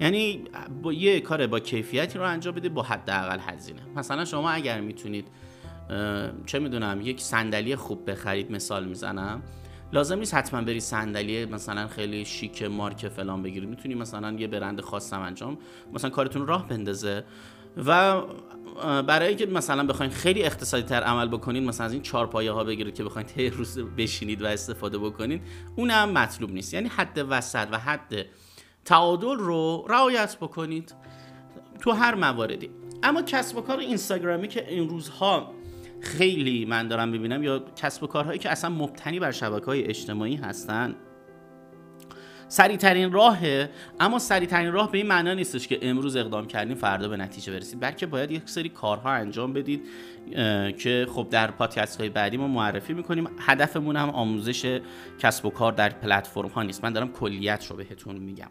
یعنی 0.00 0.44
با 0.82 0.92
یه 0.92 1.20
کار 1.20 1.46
با 1.46 1.60
کیفیتی 1.60 2.18
رو 2.18 2.24
انجام 2.24 2.54
بدید 2.54 2.74
با 2.74 2.82
حداقل 2.82 3.38
هزینه. 3.40 3.80
مثلا 3.96 4.24
شما 4.24 4.50
اگر 4.50 4.80
می‌تونید 4.80 5.28
چه 6.46 6.58
می‌دونم 6.58 7.00
یک 7.00 7.20
صندلی 7.20 7.76
خوب 7.76 8.10
بخرید 8.10 8.52
مثال 8.52 8.84
می‌زنم. 8.84 9.42
لازم 9.96 10.18
نیست 10.18 10.34
حتما 10.34 10.62
بری 10.62 10.80
صندلی 10.80 11.44
مثلا 11.44 11.88
خیلی 11.88 12.24
شیک 12.24 12.62
مارک 12.62 13.08
فلان 13.08 13.42
بگیرید 13.42 13.68
می‌تونی 13.68 13.94
مثلا 13.94 14.32
یه 14.32 14.46
برند 14.46 14.80
خاصم 14.80 15.20
انجام 15.20 15.58
مثلا 15.92 16.10
کارتون 16.10 16.46
راه 16.46 16.68
بندازه. 16.68 17.24
و 17.86 18.22
برای 19.02 19.28
اینکه 19.28 19.46
مثلا 19.46 19.86
بخواید 19.86 20.12
خیلی 20.12 20.42
اقتصادی 20.42 20.82
تر 20.82 21.02
عمل 21.02 21.28
بکنید 21.28 21.62
مثلا 21.62 21.86
از 21.86 21.92
این 21.92 22.02
چهار 22.02 22.26
پایه 22.26 22.52
ها 22.52 22.64
بگیرید 22.64 22.94
که 22.94 23.04
بخواید 23.04 23.40
هر 23.40 23.50
روز 23.50 23.78
بشینید 23.78 24.42
و 24.42 24.46
استفاده 24.46 24.98
بکنید 24.98 25.42
اون 25.76 25.90
هم 25.90 26.10
مطلوب 26.10 26.50
نیست. 26.50 26.74
یعنی 26.74 26.88
حد 26.88 27.26
وسط 27.28 27.68
و 27.70 27.78
حد 27.78 28.26
تعادل 28.84 29.36
رو 29.36 29.86
رعایت 29.88 30.36
بکنید 30.36 30.94
تو 31.80 31.92
هر 31.92 32.14
مواردی. 32.14 32.70
اما 33.02 33.22
کسب 33.22 33.56
و 33.56 33.60
کار 33.60 33.78
اینستاگرامی 33.78 34.48
که 34.48 34.68
این 34.68 34.88
روزها 34.88 35.54
خیلی 36.00 36.64
من 36.64 36.88
دارم 36.88 37.12
ببینم 37.12 37.42
یا 37.42 37.64
کسب 37.76 38.02
و 38.02 38.06
کارهایی 38.06 38.38
که 38.38 38.50
اصلا 38.50 38.70
مبتنی 38.70 39.20
بر 39.20 39.30
شبکه 39.30 39.66
های 39.66 39.84
اجتماعی 39.84 40.36
هستن. 40.36 40.94
سریع 42.48 42.76
ترین 42.76 43.12
راهه 43.12 43.70
اما 44.00 44.18
سریع 44.18 44.48
ترین 44.48 44.72
راه 44.72 44.92
به 44.92 44.98
این 44.98 45.06
معنا 45.06 45.34
نیستش 45.34 45.68
که 45.68 45.78
امروز 45.82 46.16
اقدام 46.16 46.46
کردیم 46.46 46.76
فردا 46.76 47.08
به 47.08 47.16
نتیجه 47.16 47.52
برسید 47.52 47.80
بلکه 47.80 48.06
باید 48.06 48.30
یک 48.30 48.42
سری 48.44 48.68
کارها 48.68 49.10
انجام 49.10 49.52
بدید 49.52 49.82
که 50.78 51.06
خب 51.14 51.26
در 51.30 51.50
پادکست 51.50 52.00
های 52.00 52.08
بعدی 52.08 52.36
ما 52.36 52.48
معرفی 52.48 52.92
می‌کنیم. 52.92 53.28
هدفمون 53.38 53.96
هم 53.96 54.10
آموزش 54.10 54.80
کسب 55.18 55.46
و 55.46 55.50
کار 55.50 55.72
در 55.72 55.88
پلتفرم 55.88 56.48
ها 56.48 56.62
نیست. 56.62 56.84
من 56.84 56.92
دارم 56.92 57.12
کلیت 57.12 57.66
رو 57.66 57.76
بهتون 57.76 58.16
میگم. 58.16 58.50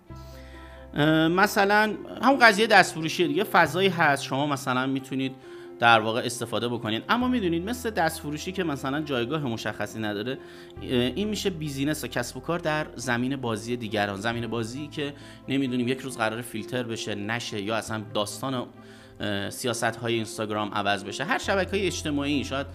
مثلا 1.29 1.93
همون 2.21 2.39
قضیه 2.39 2.67
دستفروشی 2.67 3.27
دیگه 3.27 3.43
فضایی 3.43 3.89
هست. 3.89 4.23
شما 4.23 4.47
مثلا 4.47 4.85
می‌تونید 4.85 5.35
در 5.79 5.99
واقع 5.99 6.21
استفاده 6.25 6.67
بکنید 6.67 7.03
اما 7.09 7.27
می‌دونید 7.27 7.69
مثل 7.69 7.89
دست 7.89 8.19
فروشی 8.19 8.51
که 8.51 8.63
مثلا 8.63 9.01
جایگاه 9.01 9.43
مشخصی 9.43 9.99
نداره 9.99 10.37
این 10.81 11.27
میشه 11.27 11.49
بیزینس 11.49 12.03
و 12.03 12.07
کسب 12.07 12.37
و 12.37 12.39
کار 12.39 12.59
در 12.59 12.87
زمین 12.95 13.35
بازی 13.35 13.77
دیگران. 13.77 14.21
زمین 14.21 14.47
بازی 14.47 14.87
که 14.87 15.13
نمی‌دونیم 15.49 15.87
یک 15.87 15.99
روز 15.99 16.17
قرار 16.17 16.41
فیلتر 16.41 16.83
بشه 16.83 17.15
نشه 17.15 17.61
یا 17.61 17.75
اصلا 17.75 18.03
داستان 18.13 18.67
سیاست 19.49 19.83
های 19.83 20.13
اینستاگرام 20.13 20.73
عوض 20.73 21.03
بشه. 21.03 21.23
هر 21.23 21.37
شبکه 21.37 21.71
های 21.71 21.87
اجتماعی 21.87 22.43
شاید 22.43 22.67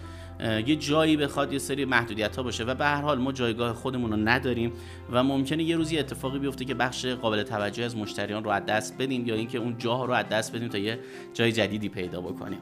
یه 0.65 0.75
جایی 0.75 1.17
بخواد 1.17 1.53
یه 1.53 1.59
سری 1.59 1.85
محدودیت 1.85 2.35
ها 2.35 2.43
باشه 2.43 2.63
و 2.63 2.75
به 2.75 2.85
هر 2.85 3.01
حال 3.01 3.19
ما 3.19 3.31
جایگاه 3.31 3.73
خودمون 3.73 4.11
رو 4.11 4.17
نداریم 4.17 4.73
و 5.11 5.23
ممکنه 5.23 5.63
یه 5.63 5.75
روزی 5.75 5.99
اتفاقی 5.99 6.39
بیفته 6.39 6.65
که 6.65 6.73
بخش 6.73 7.05
قابل 7.05 7.43
توجه 7.43 7.83
از 7.83 7.97
مشتریان 7.97 8.43
رو 8.43 8.49
از 8.49 8.65
دست 8.65 8.97
بدیم 8.97 9.27
یا 9.27 9.35
اینکه 9.35 9.57
اون 9.57 9.77
جاها 9.77 10.05
رو 10.05 10.13
از 10.13 10.29
دست 10.29 10.55
بدیم 10.55 10.67
تا 10.67 10.77
یه 10.77 10.99
جای 11.33 11.51
جدیدی 11.51 11.89
پیدا 11.89 12.21
بکنیم. 12.21 12.59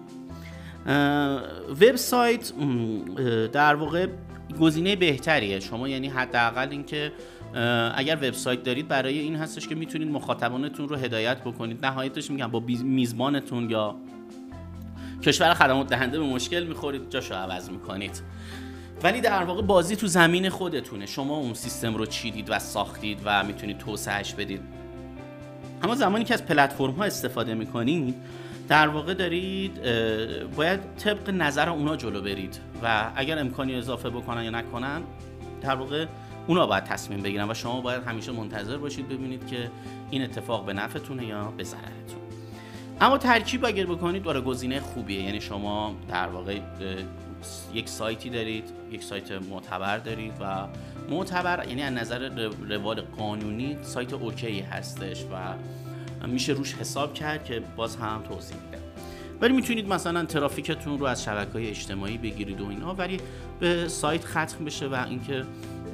وبسایت 1.69 2.52
در 3.52 3.75
واقع 3.75 4.08
گزینه 4.60 4.95
بهتریه. 4.95 5.60
شما 5.60 5.89
یعنی 5.89 6.08
حداقل 6.08 6.67
اینکه 6.71 7.12
اگر 7.95 8.15
وبسایت 8.15 8.63
دارید 8.63 8.88
برای 8.88 9.19
این 9.19 9.36
هستش 9.36 9.67
که 9.67 9.75
می‌تونید 9.75 10.12
مخاطبانتون 10.12 10.89
رو 10.89 10.95
هدایت 10.95 11.41
بکنید. 11.41 11.86
نهایتش 11.86 12.32
میگم 12.32 12.47
با 12.47 12.63
میزبانتون 12.84 13.69
یا 13.69 13.95
کشور 15.23 15.54
خدمات 15.54 15.88
دهنده 15.88 16.19
به 16.19 16.25
مشکل 16.25 16.63
می‌خورید 16.63 17.10
جاشو 17.10 17.36
عوض 17.36 17.69
می‌کنید. 17.69 18.21
ولی 19.04 19.21
در 19.21 19.43
واقع 19.43 19.62
بازی 19.62 19.95
تو 19.95 20.08
زمین 20.08 20.49
خودتونه. 20.49 21.06
شما 21.06 21.38
اون 21.38 21.54
سیستم 21.54 21.95
رو 21.95 22.06
چیدید 22.06 22.49
و 22.49 22.60
ساختید 22.60 23.19
و 23.25 23.43
می‌تونید 23.43 23.78
توسعهش 23.78 24.34
بدید. 24.34 24.62
اما 25.84 25.95
زمانی 25.95 26.23
که 26.23 26.34
از 26.34 26.45
پلتفرم 26.45 26.91
ها 26.91 27.04
استفاده 27.04 27.54
می‌کنید 27.54 28.15
در 28.69 28.88
واقع 28.88 29.13
دارید 29.13 29.82
باید 30.55 30.79
طبق 30.97 31.29
نظر 31.29 31.69
اونا 31.69 31.95
جلو 31.95 32.21
برید 32.21 32.60
و 32.84 33.12
اگر 33.15 33.39
امکانی 33.39 33.75
اضافه 33.75 34.10
بکنن 34.10 34.43
یا 34.43 34.49
نکنن 34.49 35.01
در 35.62 35.75
واقع 35.75 36.05
اونا 36.47 36.67
باید 36.67 36.84
تصمیم 36.84 37.21
بگیرن 37.21 37.51
و 37.51 37.53
شما 37.53 37.82
باید 37.82 38.03
همیشه 38.03 38.32
منتظر 38.32 38.77
باشید 38.77 39.10
ببینید 39.10 39.47
که 39.47 39.71
این 40.12 40.23
اتفاق 40.23 40.65
به 40.65 40.73
نفعتونه 40.73 41.25
یا 41.25 41.53
به 41.58 41.63
ضررتون 41.63 42.19
اما 43.01 43.17
ترکیب 43.17 43.65
اگر 43.65 43.86
بکنید 43.86 44.23
داره 44.23 44.41
گزینه 44.41 44.79
خوبیه. 44.79 45.23
یعنی 45.23 45.41
شما 45.41 45.95
در 46.10 46.27
واقع 46.27 46.60
یک 47.73 47.89
سایتی 47.89 48.29
دارید 48.29 48.63
یک 48.91 49.03
سایت 49.03 49.32
معتبر 49.32 49.97
دارید 49.97 50.34
و 50.41 50.67
معتبر 51.10 51.65
یعنی 51.67 51.82
از 51.82 51.93
نظر 51.93 52.29
روال 52.69 53.01
قانونی 53.01 53.77
سایت 53.82 54.13
اوکی 54.13 54.60
هستش 54.60 55.23
و 55.23 55.53
میشه 56.27 56.53
روش 56.53 56.73
حساب 56.73 57.13
کرد 57.13 57.45
که 57.45 57.63
باز 57.75 57.95
هم 57.95 58.21
توضیح 58.29 58.58
میده. 58.65 58.77
ولی 59.41 59.53
می‌تونید 59.53 59.88
مثلا 59.88 60.25
ترافیکتون 60.25 60.99
رو 60.99 61.05
از 61.05 61.23
شبکه 61.23 61.51
های 61.51 61.69
اجتماعی 61.69 62.17
بگیرید 62.17 62.62
و 62.62 62.69
اینا 62.69 62.93
ولی 62.93 63.19
به 63.60 63.88
سایت 63.88 64.25
ختم 64.25 64.65
بشه 64.65 64.88
و 64.88 65.05
اینکه 65.10 65.43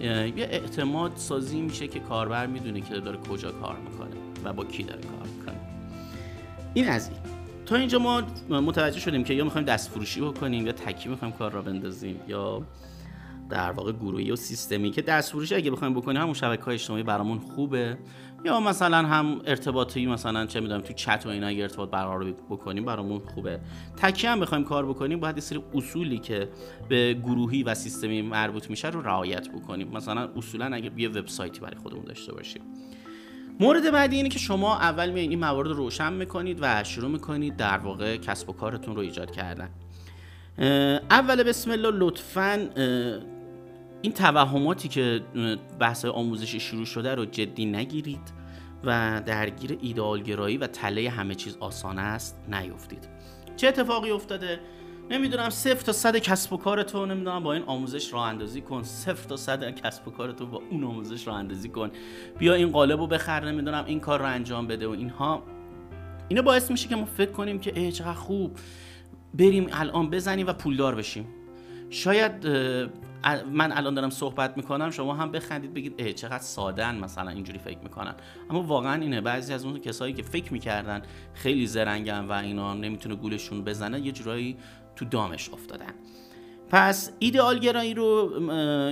یه 0.01 0.33
اعتماد 0.38 1.11
سازی 1.15 1.61
میشه 1.61 1.88
که 1.88 1.99
کاربر 1.99 2.47
می‌دونه 2.47 2.81
که 2.81 2.99
داره 2.99 3.17
کجا 3.17 3.51
کار 3.51 3.75
می‌کنه 3.75 4.15
و 4.43 4.53
با 4.53 4.65
کی 4.65 4.83
داره 4.83 5.01
کار 5.01 5.27
می‌کنه. 5.38 5.55
این 6.73 6.88
از 6.88 7.09
این 7.09 7.17
تا 7.65 7.75
اینجا 7.75 7.99
ما 7.99 8.21
متوجه 8.49 8.99
شدیم 8.99 9.23
که 9.23 9.33
یا 9.33 9.43
می‌خوایم 9.43 9.67
دست 9.67 9.89
فروشی 9.89 10.21
بکنیم 10.21 10.65
یا 10.65 10.71
تکی 10.71 11.09
می‌خوایم 11.09 11.33
کار 11.33 11.51
را 11.51 11.61
بندازیم 11.61 12.19
یا 12.27 12.61
در 13.49 13.71
واقع 13.71 13.91
گروهی 13.91 14.31
و 14.31 14.35
سیستمی 14.35 14.91
که 14.91 15.01
دست 15.01 15.35
اگه 15.53 15.71
بخوایم 15.71 15.93
بکنیم 15.93 16.21
همون 16.21 16.33
شبکه 16.33 16.63
های 16.63 16.73
اجتماعی 16.73 17.03
برامون 17.03 17.39
خوبه. 17.39 17.97
یا 18.45 18.60
مثلا 18.60 18.97
هم 18.97 19.41
ارتباطی 19.45 20.05
مثلا 20.05 20.45
چه 20.45 20.60
می‌دونم 20.60 20.81
تو 20.81 20.93
چت 20.93 21.25
و 21.25 21.29
اینا 21.29 21.47
اگه 21.47 21.62
ارتباط 21.62 21.89
برقرار 21.89 22.23
بکنیم 22.49 22.86
برامون 22.86 23.19
خوبه. 23.19 23.60
تکی 23.97 24.27
هم 24.27 24.39
بخوایم 24.39 24.63
کار 24.63 24.86
بکنیم 24.86 25.19
باید 25.19 25.39
سری 25.39 25.63
اصولی 25.73 26.17
که 26.17 26.49
به 26.89 27.13
گروهی 27.13 27.63
و 27.63 27.75
سیستمی 27.75 28.21
مربوط 28.21 28.69
میشه 28.69 28.89
رو 28.89 29.01
رعایت 29.01 29.49
بکنیم. 29.49 29.88
مثلا 29.88 30.29
اصولا 30.38 30.65
اگه 30.65 30.91
یه 30.97 31.10
وبسایتی 31.10 31.60
برای 31.60 31.77
خودمون 31.84 32.05
داشته 32.05 32.34
باشیم. 32.34 32.62
مورد 33.60 33.91
بعدی 33.91 34.15
اینه 34.15 34.29
که 34.29 34.39
شما 34.39 34.77
اول 34.77 35.10
میایین 35.10 35.29
این 35.29 35.39
موارد 35.39 35.67
رو 35.67 35.73
روشن 35.73 36.13
می‌کنید 36.13 36.58
و 36.62 36.84
شروع 36.84 37.12
می‌کنید 37.12 37.58
در 37.58 37.77
واقع 37.77 38.17
کسب 38.17 38.49
و 38.49 38.53
کارتون 38.53 38.95
رو 38.95 39.01
ایجاد 39.01 39.31
کردن. 39.31 39.69
اول 41.10 41.43
بسم 41.43 41.71
الله 41.71 41.91
لطفا 41.91 42.69
این 44.05 44.13
توهماتی 44.13 44.87
که 44.87 45.21
بحث 45.79 46.05
آموزشی 46.05 46.59
شروع 46.59 46.85
شده 46.85 47.15
رو 47.15 47.25
جدی 47.25 47.65
نگیرید 47.65 48.33
و 48.83 49.21
درگیر 49.25 49.77
ایدئالگرایی 49.81 50.57
و 50.57 50.67
تله 50.67 51.09
همه 51.09 51.35
چیز 51.35 51.57
آسان 51.59 51.99
است 51.99 52.39
نیفتید. 52.47 53.09
چه 53.55 53.67
اتفاقی 53.67 54.11
افتاده؟ 54.11 54.59
نمی‌دونم 55.09 55.49
صفر 55.49 55.85
تا 55.85 55.91
صد 55.91 56.17
کسب 56.17 56.53
و 56.53 56.57
کارتو 56.57 57.05
نمی‌دونم 57.05 57.43
با 57.43 57.53
این 57.53 57.63
آموزش 57.63 58.13
راه 58.13 58.27
اندازی 58.27 58.61
کن. 58.61 58.83
صفر 58.83 59.29
تا 59.29 59.37
صد 59.37 59.75
کسب 59.75 60.07
و 60.07 60.11
کارتو 60.11 60.45
با 60.45 60.61
اون 60.69 60.83
آموزش 60.83 61.27
راه 61.27 61.35
اندازی 61.35 61.69
کن. 61.69 61.91
بیا 62.37 62.53
این 62.53 62.71
قالب 62.71 62.99
رو 62.99 63.07
بخر 63.07 63.45
نمی‌دونم 63.45 63.85
این 63.85 63.99
کار 63.99 64.19
رو 64.19 64.25
انجام 64.25 64.67
بده 64.67 64.87
و 64.87 64.91
اینها. 64.91 65.43
اینا 66.27 66.41
باعث 66.41 66.71
میشه 66.71 66.87
که 66.87 66.95
ما 66.95 67.05
فکر 67.05 67.31
کنیم 67.31 67.59
که 67.59 67.79
ای 67.79 67.91
چقدر 67.91 68.13
خوب. 68.13 68.57
بریم 69.33 69.67
الان 69.71 70.09
بزنیم 70.09 70.47
و 70.47 70.53
پولدار 70.53 70.95
بشیم. 70.95 71.27
شاید 71.89 72.47
من 73.51 73.71
الان 73.71 73.93
دارم 73.93 74.09
صحبت 74.09 74.57
می‌کنم 74.57 74.91
شما 74.91 75.13
هم 75.13 75.31
بخندید 75.31 75.73
بگید 75.73 75.95
اه 75.97 76.13
چقدر 76.13 76.43
سادن 76.43 76.95
مثلا 76.95 77.31
اینجوری 77.31 77.59
فکر 77.59 77.79
می‌کنن. 77.79 78.15
اما 78.49 78.61
واقعا 78.61 79.01
اینه 79.01 79.21
بعضی 79.21 79.53
از 79.53 79.65
اون 79.65 79.79
کسایی 79.79 80.13
که 80.13 80.23
فکر 80.23 80.53
می‌کردن 80.53 81.01
خیلی 81.33 81.67
زرنگن 81.67 82.25
و 82.25 82.31
اینا 82.31 82.73
نمی‌تونه 82.73 83.15
گولشون 83.15 83.63
بزنه 83.63 83.99
یه 83.99 84.11
جورایی 84.11 84.57
تو 84.95 85.05
دامش 85.05 85.49
افتادن. 85.49 85.93
پس 86.69 87.11
ایدئال 87.19 87.59
گرایی 87.59 87.93
رو 87.93 88.31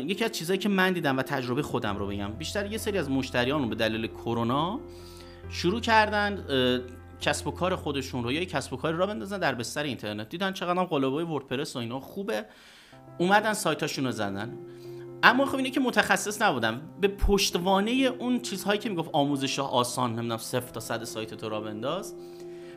یکی 0.07 0.25
از 0.25 0.31
چیزهایی 0.31 0.59
که 0.59 0.69
من 0.69 0.93
دیدم 0.93 1.17
و 1.17 1.21
تجربه 1.21 1.61
خودم 1.61 1.97
رو 1.97 2.07
بگم 2.07 2.31
بیشتر 2.31 2.71
یه 2.71 2.77
سری 2.77 2.97
از 2.97 3.09
مشتریان 3.09 3.61
رو 3.61 3.69
به 3.69 3.75
دلیل 3.75 4.07
کرونا 4.07 4.79
شروع 5.49 5.79
کردن 5.79 6.45
کسب 7.21 7.47
و 7.47 7.51
کار 7.51 7.75
خودشون 7.75 8.23
رو 8.23 8.31
یا 8.31 8.45
کسب 8.45 8.73
و 8.73 8.77
کاری 8.77 8.97
را 8.97 9.07
بندازن 9.07 9.39
در 9.39 9.55
بستر 9.55 9.83
اینترنت. 9.83 10.29
دیدن 10.29 10.53
چقدر 10.53 10.83
قالبای 10.83 11.23
وردپرس 11.23 11.75
و 11.75 11.79
اینا 11.79 11.99
خوبه. 11.99 12.45
اومدن 13.17 13.53
سایتاشون 13.53 14.05
رو 14.05 14.11
زدن. 14.11 14.57
اما 15.23 15.45
خب 15.45 15.55
اینه 15.55 15.69
که 15.69 15.79
متخصص 15.79 16.41
نبودم. 16.41 16.81
به 17.01 17.07
پشتوانه 17.07 17.91
اون 17.91 18.39
چیزهایی 18.39 18.79
که 18.79 18.89
می‌گفت 18.89 19.09
آموزش 19.13 19.59
آسان 19.59 20.09
نمی‌دونم 20.09 20.37
صفر 20.37 20.71
تا 20.71 20.79
صد 20.79 21.03
سایت 21.03 21.33
تو 21.33 21.49
را 21.49 21.61
بنداز. 21.61 22.15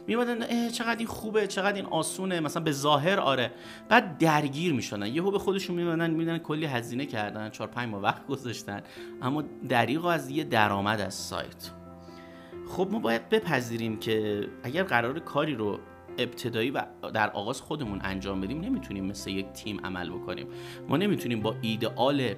میمدن 0.07 0.69
چقدر 0.69 0.99
این 0.99 1.07
خوبه 1.07 1.47
چقدر 1.47 1.77
این 1.77 1.87
آسونه 1.87 2.41
مثلا 2.41 2.63
به 2.63 2.73
ظاهر 2.73 3.21
آره. 3.21 3.53
بعد 3.89 4.19
درگیر 4.19 4.73
می‌شدن. 4.73 5.07
یهو 5.07 5.31
به 5.31 5.39
خودشون 5.39 5.77
میمدن 5.77 6.11
میدن 6.11 6.39
کلی 6.39 6.67
هزینه 6.67 7.07
کردن 7.07 7.51
چهار 7.51 7.69
پنج 7.69 7.89
ماه 7.89 8.03
وقت 8.03 8.27
گذاشتن. 8.27 8.83
اما 9.23 9.45
دریغ 9.69 10.05
از 10.05 10.31
یه 10.31 10.45
درآمد 10.45 11.01
از 11.01 11.15
سایت. 11.15 11.71
خب 12.69 12.89
ما 12.91 12.99
باید 12.99 13.29
بپذیریم 13.29 13.99
که 13.99 14.47
اگر 14.63 14.83
قرار 14.83 15.19
کاری 15.19 15.55
رو 15.55 15.79
ابتدایی 16.19 16.71
و 16.71 16.83
در 17.15 17.31
آغاز 17.31 17.61
خودمون 17.61 18.01
انجام 18.05 18.41
بدیم 18.41 18.61
نمی‌تونیم 18.61 19.05
مثل 19.05 19.31
یک 19.31 19.47
تیم 19.47 19.81
عمل 19.85 20.11
بکنیم. 20.11 20.47
ما 20.89 20.97
نمی‌تونیم 20.97 21.43
با 21.43 21.57
ایدئال 21.61 22.35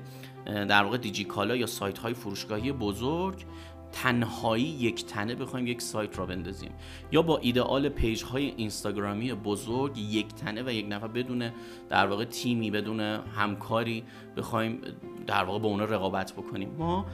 در 0.47 0.85
واقع 0.85 0.97
دیجیکالا 0.97 1.57
یا 1.57 1.67
سایت 1.67 1.99
های 1.99 2.15
فروشگاهی 2.15 2.73
بزرگ 2.73 3.45
تنهایی 3.93 4.65
یک 4.65 5.07
تنه 5.07 5.35
بخوایم 5.35 5.67
یک 5.67 5.83
سایت 5.83 6.19
را 6.19 6.27
بندازیم. 6.27 6.71
یا 7.13 7.23
با 7.23 7.39
ایدئال 7.39 7.89
پیج 7.89 8.25
های 8.25 8.53
اینستاگرامی 8.57 9.33
بزرگ 9.35 9.99
یک 9.99 10.35
تنه 10.35 10.63
و 10.63 10.71
یک 10.71 10.87
نفر 10.89 11.09
بدون 11.09 11.51
در 11.89 12.07
واقع 12.07 12.25
تیمی 12.25 12.71
بدون 12.71 13.01
همکاری 13.01 14.05
بخوایم 14.37 14.81
در 15.27 15.45
واقع 15.45 15.59
با 15.59 15.69
اونا 15.69 15.85
رقابت 15.85 16.33
بکنیم. 16.33 16.71
ما 16.79 17.07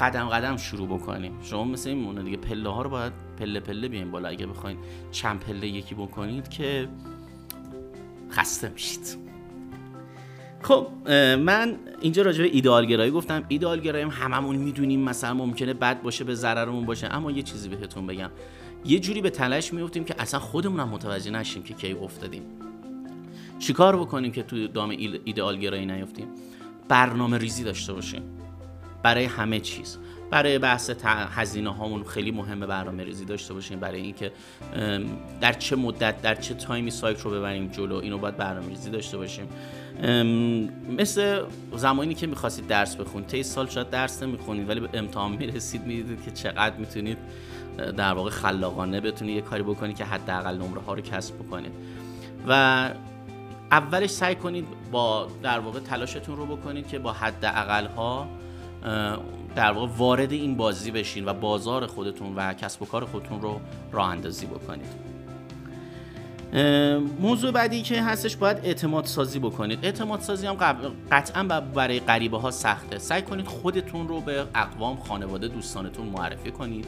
قدم 0.00 0.28
قدم 0.28 0.56
شروع 0.56 0.88
بکنیم. 0.88 1.32
شما 1.42 1.64
مثل 1.64 1.90
این 1.90 1.98
مونه 1.98 2.22
دیگه 2.22 2.36
پله 2.36 2.68
ها 2.68 2.82
رو 2.82 2.90
باید 2.90 3.12
پله 3.38 3.60
پله 3.60 3.88
بیایم 3.88 4.10
بالا. 4.10 4.28
اگه 4.28 4.46
بخواید 4.46 4.78
چند 5.10 5.40
پله 5.40 5.66
یکی 5.66 5.94
بکنید 5.94 6.48
که 6.48 6.88
خسته 8.30 8.68
میشید. 8.68 9.16
خب 10.62 10.86
من 11.38 11.76
اینجا 12.00 12.22
راجع 12.22 12.42
به 12.42 12.50
ایدئال 12.52 12.86
گرایی 12.86 13.10
گفتم. 13.10 13.44
ایدئال 13.48 13.80
گرایی 13.80 14.04
هم 14.04 14.10
هممون 14.10 14.56
می‌دونیم 14.56 15.00
مثلا 15.00 15.34
ممکنه 15.34 15.74
بد 15.74 16.02
باشه 16.02 16.24
به 16.24 16.34
ضررمون 16.34 16.86
باشه. 16.86 17.06
اما 17.06 17.30
یه 17.30 17.42
چیزی 17.42 17.68
بهتون 17.68 18.06
بگم. 18.06 18.30
یه 18.84 18.98
جوری 18.98 19.20
به 19.20 19.30
تلاش 19.30 19.72
میفتیم 19.72 20.04
که 20.04 20.14
اصلا 20.18 20.40
خودمون 20.40 20.80
هم 20.80 20.88
متوجه 20.88 21.30
نشیم 21.30 21.62
که 21.62 21.74
کی 21.74 21.92
افتادیم. 21.92 22.42
چیکار 23.58 23.96
بکنیم 23.96 24.32
که 24.32 24.42
تو 24.42 24.68
دام 24.68 24.90
ایدئال 24.90 25.58
گرایی 25.58 25.86
نیفتیم؟ 25.86 26.26
برنامه 26.88 27.38
ریزی 27.38 27.64
داشته 27.64 27.92
باشیم. 27.92 28.22
برای 29.02 29.24
همه 29.24 29.60
چیز. 29.60 29.98
برای 30.30 30.58
بحث 30.58 30.90
هزینه 31.04 31.74
هامون 31.74 32.04
خیلی 32.04 32.30
مهمه 32.30 32.66
برنامه 32.66 33.04
ریزی 33.04 33.24
داشته 33.24 33.54
باشیم 33.54 33.80
برای 33.80 34.00
اینکه 34.00 34.32
در 35.40 35.52
چه 35.52 35.76
مدت 35.76 36.22
در 36.22 36.34
چه 36.34 36.54
تایمی 36.54 36.90
سایت 36.90 37.20
رو 37.20 37.30
ببریم 37.30 37.68
جلو 37.68 37.94
اینو 37.96 38.18
باید 38.18 38.36
برنامه 38.36 38.68
ریزی 38.68 38.90
داشته 38.90 39.16
باشیم. 39.16 39.48
مثل 40.98 41.42
زمانی 41.76 42.14
که 42.14 42.26
می‌خواستید 42.26 42.66
درس 42.66 42.96
بخونید 42.96 43.28
طی 43.28 43.42
سال 43.42 43.68
شاید 43.68 43.90
درس 43.90 44.22
نمی‌خونید 44.22 44.68
ولی 44.68 44.80
به 44.80 44.88
امتحان 44.98 45.32
می‌رسید 45.32 45.86
می‌دیدید 45.86 46.24
که 46.24 46.30
چقدر 46.30 46.76
می‌تونید 46.76 47.18
در 47.96 48.12
واقع 48.12 48.30
خلاقانه 48.30 49.00
بتونید 49.00 49.36
یه 49.36 49.42
کاری 49.42 49.62
بکنید 49.62 49.96
که 49.96 50.04
حداقل 50.04 50.54
نمره 50.56 50.80
ها 50.80 50.94
رو 50.94 51.00
کسب 51.02 51.34
بکنید. 51.34 51.72
و 52.48 52.90
اولش 53.70 54.10
سعی 54.10 54.34
کنید 54.34 54.66
با 54.92 55.28
در 55.42 55.58
واقع 55.58 55.80
تلاشتون 55.80 56.36
رو 56.36 56.46
بکنید 56.46 56.88
که 56.88 56.98
با 56.98 57.12
حد 57.12 57.44
اقل 57.44 57.86
ها 57.86 58.28
در 59.56 59.72
واقع 59.72 59.92
وارد 59.96 60.32
این 60.32 60.56
بازی 60.56 60.90
بشین 60.90 61.28
و 61.28 61.34
بازار 61.34 61.86
خودتون 61.86 62.34
و 62.36 62.54
کسب 62.54 62.82
و 62.82 62.86
کار 62.86 63.04
خودتون 63.04 63.40
رو 63.40 63.60
راه 63.92 64.08
اندازی 64.08 64.46
بکنید. 64.46 65.12
موضوع 67.20 67.50
بعدی 67.50 67.82
که 67.82 68.02
هستش 68.02 68.36
باید 68.36 68.56
اعتماد 68.62 69.04
سازی 69.04 69.38
بکنید. 69.38 69.78
اعتماد 69.82 70.20
سازی 70.20 70.46
هم 70.46 70.56
قطعا 71.10 71.60
برای 71.60 72.00
غریبه 72.00 72.38
ها 72.38 72.50
سخته. 72.50 72.98
سعی 72.98 73.22
کنید 73.22 73.46
خودتون 73.46 74.08
رو 74.08 74.20
به 74.20 74.44
اقوام 74.54 74.96
خانواده 74.96 75.48
دوستانتون 75.48 76.06
معرفی 76.06 76.50
کنید. 76.50 76.86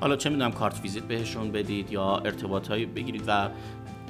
حالا 0.00 0.16
چه 0.16 0.30
می‌دونم 0.30 0.52
کارت 0.52 0.80
ویزیت 0.82 1.02
بهشون 1.02 1.52
بدید 1.52 1.92
یا 1.92 2.16
ارتباط 2.16 2.68
هایی 2.68 2.86
بگیرید 2.86 3.24
و 3.26 3.48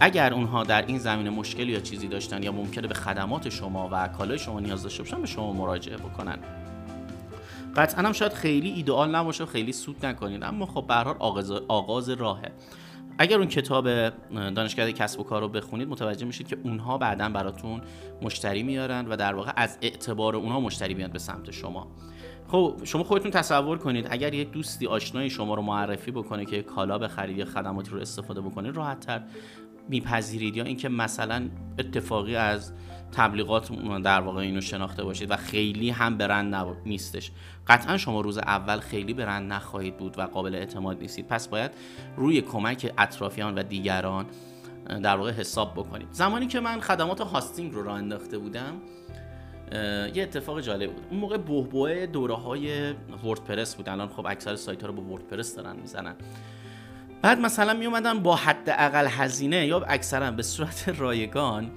اگر 0.01 0.35
اونها 0.35 0.65
در 0.65 0.87
این 0.87 0.99
زمینه 0.99 1.31
مشکلی 1.31 1.73
یا 1.73 1.81
چیزی 1.81 2.09
داشتن 2.09 2.43
یا 2.43 2.53
ممکنه 2.53 2.89
به 2.89 2.95
خدمات 2.95 3.49
شما 3.49 3.89
و 3.93 4.09
کالای 4.09 4.39
شما 4.39 4.61
نیاز 4.61 4.83
داشته 4.83 5.03
باشن 5.03 5.21
به 5.21 5.27
شما 5.27 5.53
مراجعه 5.53 5.97
بکنن. 5.97 6.39
قطعا 7.77 8.07
هم 8.07 8.13
شاید 8.13 8.33
خیلی 8.33 8.71
ایدئال 8.71 9.15
نباشه 9.15 9.47
خیلی 9.47 9.73
سود 9.73 10.07
نکنید 10.07 10.45
اما 10.45 10.67
خب 10.67 10.85
به 10.87 10.95
آغاز 10.95 11.51
آغاز 11.51 12.09
راهه. 12.09 12.53
اگر 13.19 13.39
اون 13.39 13.49
کتاب 13.49 14.09
دانشکده 14.31 14.93
کسب 14.93 15.21
و 15.21 15.23
کار 15.23 15.41
رو 15.41 15.49
بخونید 15.49 15.89
متوجه 15.89 16.27
میشید 16.27 16.49
که 16.49 16.59
اونها 16.63 16.99
بعدا 16.99 17.29
براتون 17.29 17.81
مشتری 18.23 18.63
میارن 18.63 19.07
و 19.07 19.17
در 19.17 19.35
واقع 19.35 19.53
از 19.57 19.79
اعتبار 19.83 20.37
اونها 20.37 20.61
مشتری 20.61 20.95
میاد 20.95 21.13
به 21.13 21.19
سمت 21.19 21.51
شما. 21.51 21.87
خب 22.49 22.81
شما 22.85 23.05
خودتون 23.05 23.31
تصور 23.31 23.79
کنید 23.79 24.07
اگر 24.11 24.35
یک 24.35 24.51
دوستی 24.51 24.87
آشنای 24.87 25.31
شما 25.31 25.55
رو 25.55 25.63
معرفی 25.63 26.11
بکنه 26.11 26.45
که 26.45 26.63
کالا 26.63 26.99
بخرید 26.99 27.39
یا 27.39 27.45
خدماتی 27.45 27.91
رو 27.91 28.01
استفاده 28.01 28.41
بکنید 28.41 28.77
راحتتر 28.77 29.23
میپذیرید. 29.89 30.57
یا 30.57 30.65
اینکه 30.65 30.89
مثلا 30.89 31.49
اتفاقی 31.79 32.37
از 32.37 32.73
تبلیغات 33.13 33.73
در 34.03 34.21
واقع 34.21 34.41
اینو 34.41 34.61
شناخته 34.61 35.05
باشید 35.05 35.31
و 35.31 35.37
خیلی 35.37 35.91
هم 35.91 36.19
برند 36.19 36.77
نیستش. 36.87 37.31
قطعا 37.67 37.97
شما 37.97 38.21
روز 38.21 38.39
اول 38.39 38.79
خیلی 38.79 39.15
برند 39.15 39.53
نخواهید 39.53 39.97
بود 39.97 40.19
و 40.19 40.23
قابل 40.23 40.55
اعتماد 40.55 41.01
نیستید. 41.01 41.27
پس 41.29 41.49
باید 41.49 41.71
روی 42.17 42.41
کمک 42.41 42.93
اطرافیان 42.99 43.55
و 43.59 43.63
دیگران 43.63 44.27
در 45.03 45.17
واقع 45.17 45.31
حساب 45.31 45.73
بکنید. 45.75 46.09
زمانی 46.13 46.47
که 46.47 46.61
من 46.61 46.81
خدمات 46.81 47.21
هاستینگ 47.21 47.73
رو 47.73 47.83
راه 47.83 47.97
انداخته 47.97 48.39
بودم 48.39 48.75
یه 50.15 50.23
اتفاق 50.23 50.61
جالب 50.61 50.93
بود. 50.93 51.05
اون 51.11 51.21
موقع 51.21 51.37
بهبوه 51.37 52.07
دوره 52.07 52.35
های 52.35 52.93
وردپرس 53.25 53.75
بود. 53.75 53.89
الان 53.89 54.09
خب 54.09 54.27
اکثر 54.27 54.57
سایت 54.57 54.83
ها 54.83 54.89
رو 54.89 54.95
با 54.95 55.03
وردپرس 55.03 55.57
دارن 55.57 55.77
می‌زنن. 55.77 56.15
بعد 57.23 57.41
مثلا 57.41 57.75
می 57.75 57.87
اومدن 57.87 58.19
با 58.19 58.37
حد 58.37 58.71
اقل 58.71 59.07
هزینه 59.11 59.67
یا 59.67 59.81
اکثرا 59.81 60.31
به 60.31 60.43
صورت 60.43 60.89
رایگان 60.99 61.71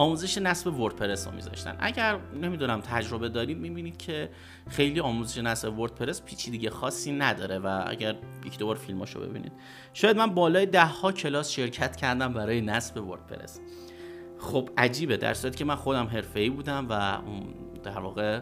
آموزش 0.00 0.38
نصب 0.38 0.80
وردپرس 0.80 1.26
رو 1.26 1.34
میذاشتن. 1.34 1.76
اگر 1.80 2.18
نمی‌دونم 2.42 2.80
تجربه 2.80 3.28
دارید 3.28 3.58
می‌بینید 3.58 3.96
که 3.96 4.30
خیلی 4.68 5.00
آموزش 5.00 5.38
نصب 5.38 5.78
وردپرس 5.78 6.22
پیچیدگی 6.22 6.70
خاصی 6.70 7.12
نداره 7.12 7.58
و 7.58 7.84
اگر 7.86 8.16
یک 8.46 8.58
دوبار 8.58 8.76
فیلماشو 8.76 9.20
ببینید 9.20 9.52
شاید 9.92 10.16
من 10.16 10.34
بالای 10.34 10.66
ده 10.66 10.84
ها 10.84 11.12
کلاس 11.12 11.50
شرکت 11.50 11.96
کردم 11.96 12.32
برای 12.32 12.60
نصب 12.60 13.08
وردپرس. 13.08 13.60
خب 14.38 14.70
عجیبه 14.78 15.16
در 15.16 15.34
صورتی 15.34 15.58
که 15.58 15.64
من 15.64 15.74
خودم 15.74 16.06
حرفه‌ای 16.06 16.50
بودم 16.50 16.86
و 16.90 17.18
در 17.82 17.98
واقع 17.98 18.40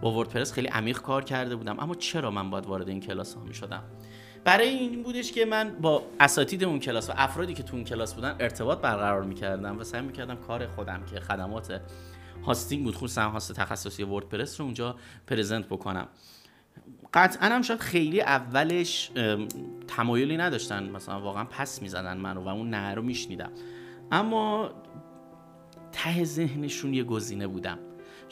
با 0.00 0.12
وردپرس 0.12 0.52
خیلی 0.52 0.68
عمیق 0.68 0.98
کار 0.98 1.24
کرده 1.24 1.56
بودم. 1.56 1.80
اما 1.80 1.94
چرا 1.94 2.30
من 2.30 2.50
باید 2.50 2.66
وارد 2.66 2.88
این 2.88 3.00
کلاس 3.00 3.34
ها 3.34 3.42
می 3.42 3.54
شدم 3.54 3.82
برای 4.44 4.68
این 4.68 5.02
بودش 5.02 5.32
که 5.32 5.44
من 5.44 5.76
با 5.80 6.02
اساتید 6.20 6.64
اون 6.64 6.80
کلاس 6.80 7.10
و 7.10 7.12
افرادی 7.16 7.54
که 7.54 7.62
تو 7.62 7.76
اون 7.76 7.84
کلاس 7.84 8.14
بودن 8.14 8.36
ارتباط 8.40 8.78
برقرار 8.78 9.22
می‌کردم 9.22 9.78
و 9.78 9.84
سعی 9.84 10.02
می‌کردم 10.02 10.36
کار 10.36 10.66
خودم 10.66 11.02
که 11.04 11.20
خدمات 11.20 11.80
هاستینگ 12.46 12.84
بود 12.84 12.94
خصوصا 12.94 13.28
هاست 13.28 13.52
تخصصی 13.52 14.02
وردپرس 14.02 14.60
رو 14.60 14.64
اونجا 14.64 14.96
پرزنت 15.26 15.66
بکنم. 15.66 16.08
قطعا 17.14 17.48
هم 17.48 17.62
شاید 17.62 17.80
خیلی 17.80 18.20
اولش 18.20 19.10
تمایلی 19.88 20.36
نداشتن 20.36 20.90
مثلا 20.90 21.20
واقعا 21.20 21.44
پس 21.44 21.82
می‌زدن 21.82 22.16
من 22.16 22.36
رو 22.36 22.42
و 22.42 22.48
اون 22.48 22.70
نه 22.70 22.94
رو 22.94 23.02
میشنیدم. 23.02 23.50
اما 24.12 24.70
ته 25.92 26.24
ذهنشون 26.24 26.94
یه 26.94 27.04
گزینه 27.04 27.46
بودم. 27.46 27.78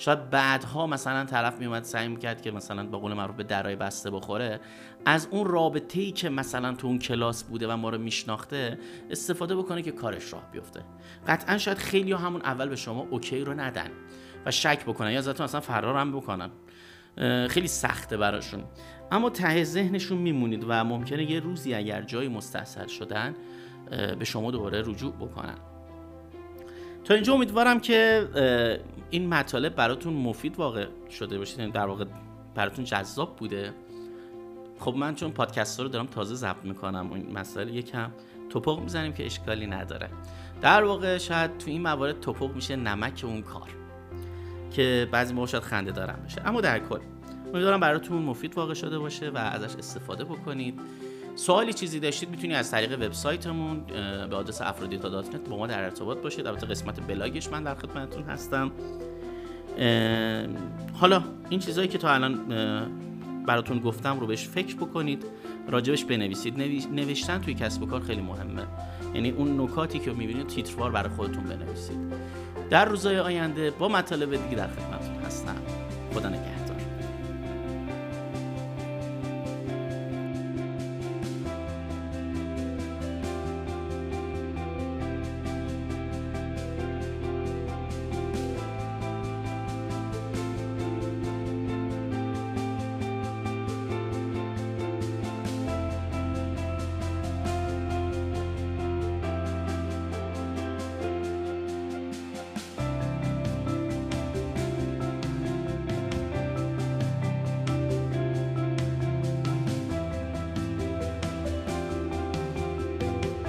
شاید 0.00 0.30
بعدها 0.30 0.86
مثلا 0.86 1.24
طرف 1.24 1.58
میومد 1.58 1.84
سعی 1.84 2.08
می‌کرد 2.08 2.42
که 2.42 2.50
مثلا 2.50 2.82
به 2.82 2.98
قول 2.98 3.12
معروف 3.12 3.36
به 3.36 3.42
درای 3.42 3.76
بسته 3.76 4.10
بخوره. 4.10 4.60
از 5.04 5.28
اون 5.30 5.46
رابطه 5.46 6.00
ای 6.00 6.12
که 6.12 6.28
مثلا 6.28 6.74
تو 6.74 6.86
اون 6.86 6.98
کلاس 6.98 7.44
بوده 7.44 7.68
و 7.68 7.76
ما 7.76 7.90
رو 7.90 7.98
میشناخته 7.98 8.78
استفاده 9.10 9.56
بکنه 9.56 9.82
که 9.82 9.90
کارش 9.90 10.32
راه 10.32 10.50
بیفته. 10.52 10.80
قطعا 11.26 11.58
شاید 11.58 11.78
خیلی 11.78 12.12
همون 12.12 12.40
اول 12.42 12.68
به 12.68 12.76
شما 12.76 13.06
اوکی 13.10 13.40
رو 13.40 13.54
ندن 13.54 13.90
و 14.46 14.50
شک 14.50 14.84
بکنن 14.84 15.10
یا 15.10 15.18
ازتون 15.18 15.44
اصلا 15.44 15.60
فرار 15.60 15.96
هم 15.96 16.12
بکنن. 16.12 16.50
خیلی 17.48 17.68
سخته 17.68 18.16
براشون. 18.16 18.64
اما 19.12 19.30
ته 19.30 19.64
ذهنشون 19.64 20.18
میمونید 20.18 20.64
و 20.68 20.84
ممکنه 20.84 21.30
یه 21.30 21.40
روزی 21.40 21.74
اگر 21.74 22.02
جایی 22.02 22.28
مستحصل 22.28 22.86
شدن 22.86 23.34
به 24.18 24.24
شما 24.24 24.50
دوباره 24.50 24.82
رجوع 24.86 25.12
بکنن. 25.12 25.56
تا 27.04 27.14
اینجا 27.14 27.34
امیدوارم 27.34 27.80
که 27.80 28.28
این 29.10 29.28
مطالب 29.28 29.74
براتون 29.74 30.12
مفید 30.12 30.56
واقع 30.56 30.86
شده 31.10 31.38
باشید 31.38 31.58
یعنی 31.58 31.72
در 31.72 31.86
واقع 31.86 32.04
براتون 32.54 32.84
جذاب 32.84 33.36
بوده. 33.36 33.72
خب 34.78 34.94
من 34.96 35.14
چون 35.14 35.30
پادکست 35.30 35.80
رو 35.80 35.88
دارم 35.88 36.06
تازه 36.06 36.34
ضبط 36.34 36.64
می‌کنم 36.64 37.12
این 37.12 37.32
مسئله 37.32 37.72
یکم 37.72 38.10
توپق 38.50 38.80
می‌زنیم 38.80 39.12
که 39.12 39.26
اشکالی 39.26 39.66
نداره. 39.66 40.08
در 40.62 40.84
واقع 40.84 41.18
شاید 41.18 41.58
تو 41.58 41.70
این 41.70 41.82
موارد 41.82 42.20
توپق 42.20 42.54
میشه 42.54 42.76
نمک 42.76 43.20
اون 43.24 43.42
کار 43.42 43.68
که 44.70 45.08
بعضی 45.12 45.34
موقع 45.34 45.46
شاید 45.46 45.62
خنده 45.62 45.90
دارم 45.90 46.22
بشه. 46.26 46.42
اما 46.44 46.60
در 46.60 46.78
کل 46.78 46.98
امیدوارم 47.46 47.80
براتون 47.80 48.22
مفید 48.22 48.54
واقع 48.54 48.74
شده 48.74 48.98
باشه 48.98 49.30
و 49.30 49.36
ازش 49.36 49.76
استفاده 49.76 50.24
بکنید. 50.24 50.80
سوالی 51.40 51.72
چیزی 51.72 52.00
داشتید 52.00 52.30
می‌تونید 52.30 52.56
از 52.56 52.70
طریق 52.70 52.92
وبسایتمون 52.92 53.80
به 54.30 54.36
آدرس 54.36 54.60
افرودیتا 54.62 55.08
دات 55.08 55.36
با 55.36 55.56
ما 55.56 55.66
در 55.66 55.84
ارتباط 55.84 56.18
باشید. 56.18 56.46
البته 56.46 56.66
قسمت 56.66 57.06
بلاگش 57.06 57.48
من 57.48 57.62
در 57.62 57.74
خدمتتون 57.74 58.22
هستم. 58.22 58.70
حالا 61.00 61.22
این 61.50 61.60
چیزهایی 61.60 61.88
که 61.88 61.98
تا 61.98 62.10
الان 62.10 62.40
براتون 63.46 63.78
گفتم 63.78 64.20
رو 64.20 64.26
بهش 64.26 64.48
فکر 64.48 64.76
بکنید 64.76 65.24
راجبش 65.68 66.04
بنویسید. 66.04 66.58
نوشتن 66.92 67.38
توی 67.38 67.54
کسب 67.54 67.82
و 67.82 67.86
کار 67.86 68.00
خیلی 68.00 68.22
مهمه. 68.22 68.62
یعنی 69.14 69.30
اون 69.30 69.60
نکاتی 69.60 69.98
که 69.98 70.12
می‌بینید 70.12 70.46
تیتروار 70.46 70.90
برای 70.90 71.10
خودتون 71.10 71.44
بنویسید. 71.44 71.98
در 72.70 72.84
روزهای 72.84 73.18
آینده 73.18 73.70
با 73.70 73.88
مطالب 73.88 74.30
دیگه 74.30 74.56
در 74.56 74.68
خدمتتون 74.68 75.24
هستم. 75.26 75.56
خدا 76.14 76.28
نگهدار. 76.28 76.59